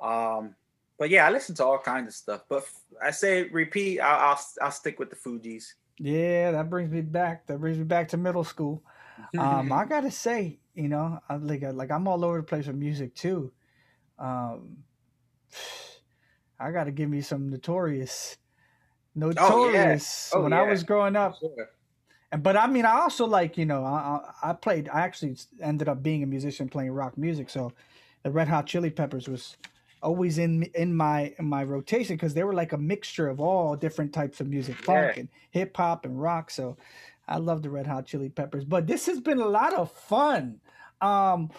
[0.00, 0.54] Um,
[0.98, 2.42] but yeah, I listen to all kinds of stuff.
[2.48, 4.00] But f- I say repeat.
[4.00, 5.74] I'll, I'll I'll stick with the Fugees.
[5.98, 6.50] yeah.
[6.50, 7.46] That brings me back.
[7.46, 8.82] That brings me back to middle school.
[9.38, 12.76] um, I gotta say, you know, I like like I'm all over the place with
[12.76, 13.52] music too.
[14.18, 14.78] Um,
[16.62, 18.36] I gotta give me some Notorious,
[19.16, 20.30] oh, Notorious.
[20.34, 21.68] Oh, when I was growing up, Sure.
[22.30, 24.88] and but I mean, I also like you know, I I played.
[24.88, 27.50] I actually ended up being a musician playing rock music.
[27.50, 27.72] So,
[28.22, 29.56] the Red Hot Chili Peppers was
[30.02, 33.76] always in in my in my rotation because they were like a mixture of all
[33.76, 35.20] different types of music, funk Yeah.
[35.20, 36.50] and hip hop and rock.
[36.50, 36.76] So,
[37.28, 38.64] I love the Red Hot Chili Peppers.
[38.64, 40.60] But this has been a lot of fun.
[41.02, 41.50] Um,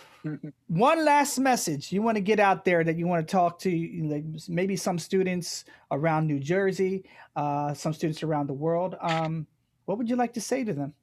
[0.68, 3.70] one last message you want to get out there that you want to talk to
[4.06, 7.04] like maybe some students around New Jersey,
[7.36, 8.96] uh, some students around the world.
[9.02, 9.46] Um,
[9.86, 10.94] what would you like to say to them?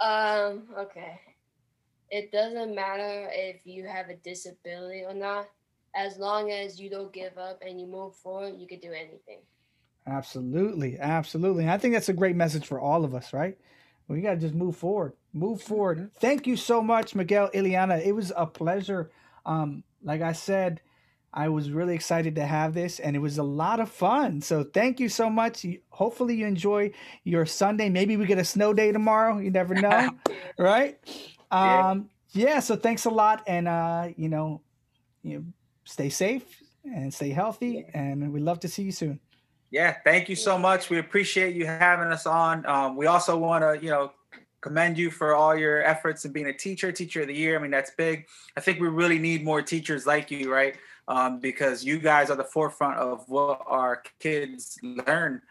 [0.00, 1.20] Um, okay.
[2.10, 5.48] It doesn't matter if you have a disability or not.
[5.96, 9.40] As long as you don't give up and you move forward, you can do anything.
[10.06, 11.62] Absolutely, absolutely.
[11.62, 13.56] And I think that's a great message for all of us, right?
[14.08, 15.14] We got to just move forward.
[15.34, 16.10] Move forward.
[16.20, 18.00] Thank you so much, Miguel Illiana.
[18.04, 19.10] It was a pleasure.
[19.44, 20.80] Um, like I said,
[21.32, 24.40] I was really excited to have this and it was a lot of fun.
[24.40, 25.66] So thank you so much.
[25.88, 26.92] Hopefully you enjoy
[27.24, 27.88] your Sunday.
[27.88, 29.38] Maybe we get a snow day tomorrow.
[29.38, 30.10] You never know.
[30.58, 30.96] right?
[31.50, 32.46] Um, yeah.
[32.46, 32.60] yeah.
[32.60, 33.42] So thanks a lot.
[33.48, 34.62] And, uh, you know,
[35.24, 35.44] you know,
[35.82, 37.84] stay safe and stay healthy.
[37.92, 39.18] And we'd love to see you soon.
[39.72, 39.96] Yeah.
[40.04, 40.88] Thank you so much.
[40.88, 42.64] We appreciate you having us on.
[42.66, 44.12] Um, we also want to, you know,
[44.64, 47.56] commend you for all your efforts in being a teacher, teacher of the year.
[47.56, 48.26] I mean, that's big.
[48.56, 50.74] I think we really need more teachers like you, right?
[51.08, 55.42] um, because you guys are the forefront of what our kids learn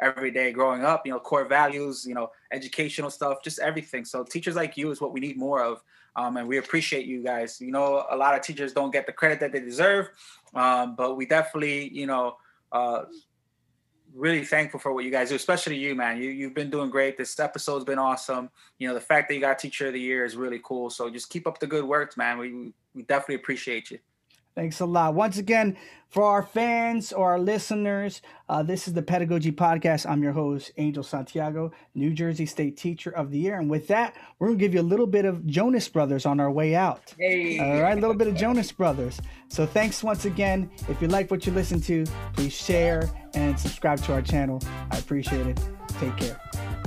[0.00, 4.22] every day growing up you know core values you know educational stuff just everything so
[4.22, 5.82] teachers like you is what we need more of
[6.14, 9.12] um, and we appreciate you guys you know a lot of teachers don't get the
[9.12, 10.08] credit that they deserve
[10.54, 12.36] um, but we definitely you know
[12.70, 13.02] uh,
[14.14, 16.20] really thankful for what you guys do especially you man.
[16.20, 17.16] You, you've been doing great.
[17.16, 18.50] This episode's been awesome.
[18.78, 20.90] You know the fact that you got teacher of the year is really cool.
[20.90, 22.38] So just keep up the good work man.
[22.38, 23.98] We, we definitely appreciate you
[24.58, 25.14] Thanks a lot.
[25.14, 25.76] Once again,
[26.08, 30.04] for our fans or our listeners, uh, this is the Pedagogy Podcast.
[30.04, 33.60] I'm your host, Angel Santiago, New Jersey State Teacher of the Year.
[33.60, 36.40] And with that, we're going to give you a little bit of Jonas Brothers on
[36.40, 37.14] our way out.
[37.16, 37.60] Hey.
[37.60, 39.20] All right, a little bit of Jonas Brothers.
[39.46, 40.68] So thanks once again.
[40.88, 42.04] If you like what you listen to,
[42.34, 44.60] please share and subscribe to our channel.
[44.90, 45.60] I appreciate it.
[46.00, 46.77] Take care.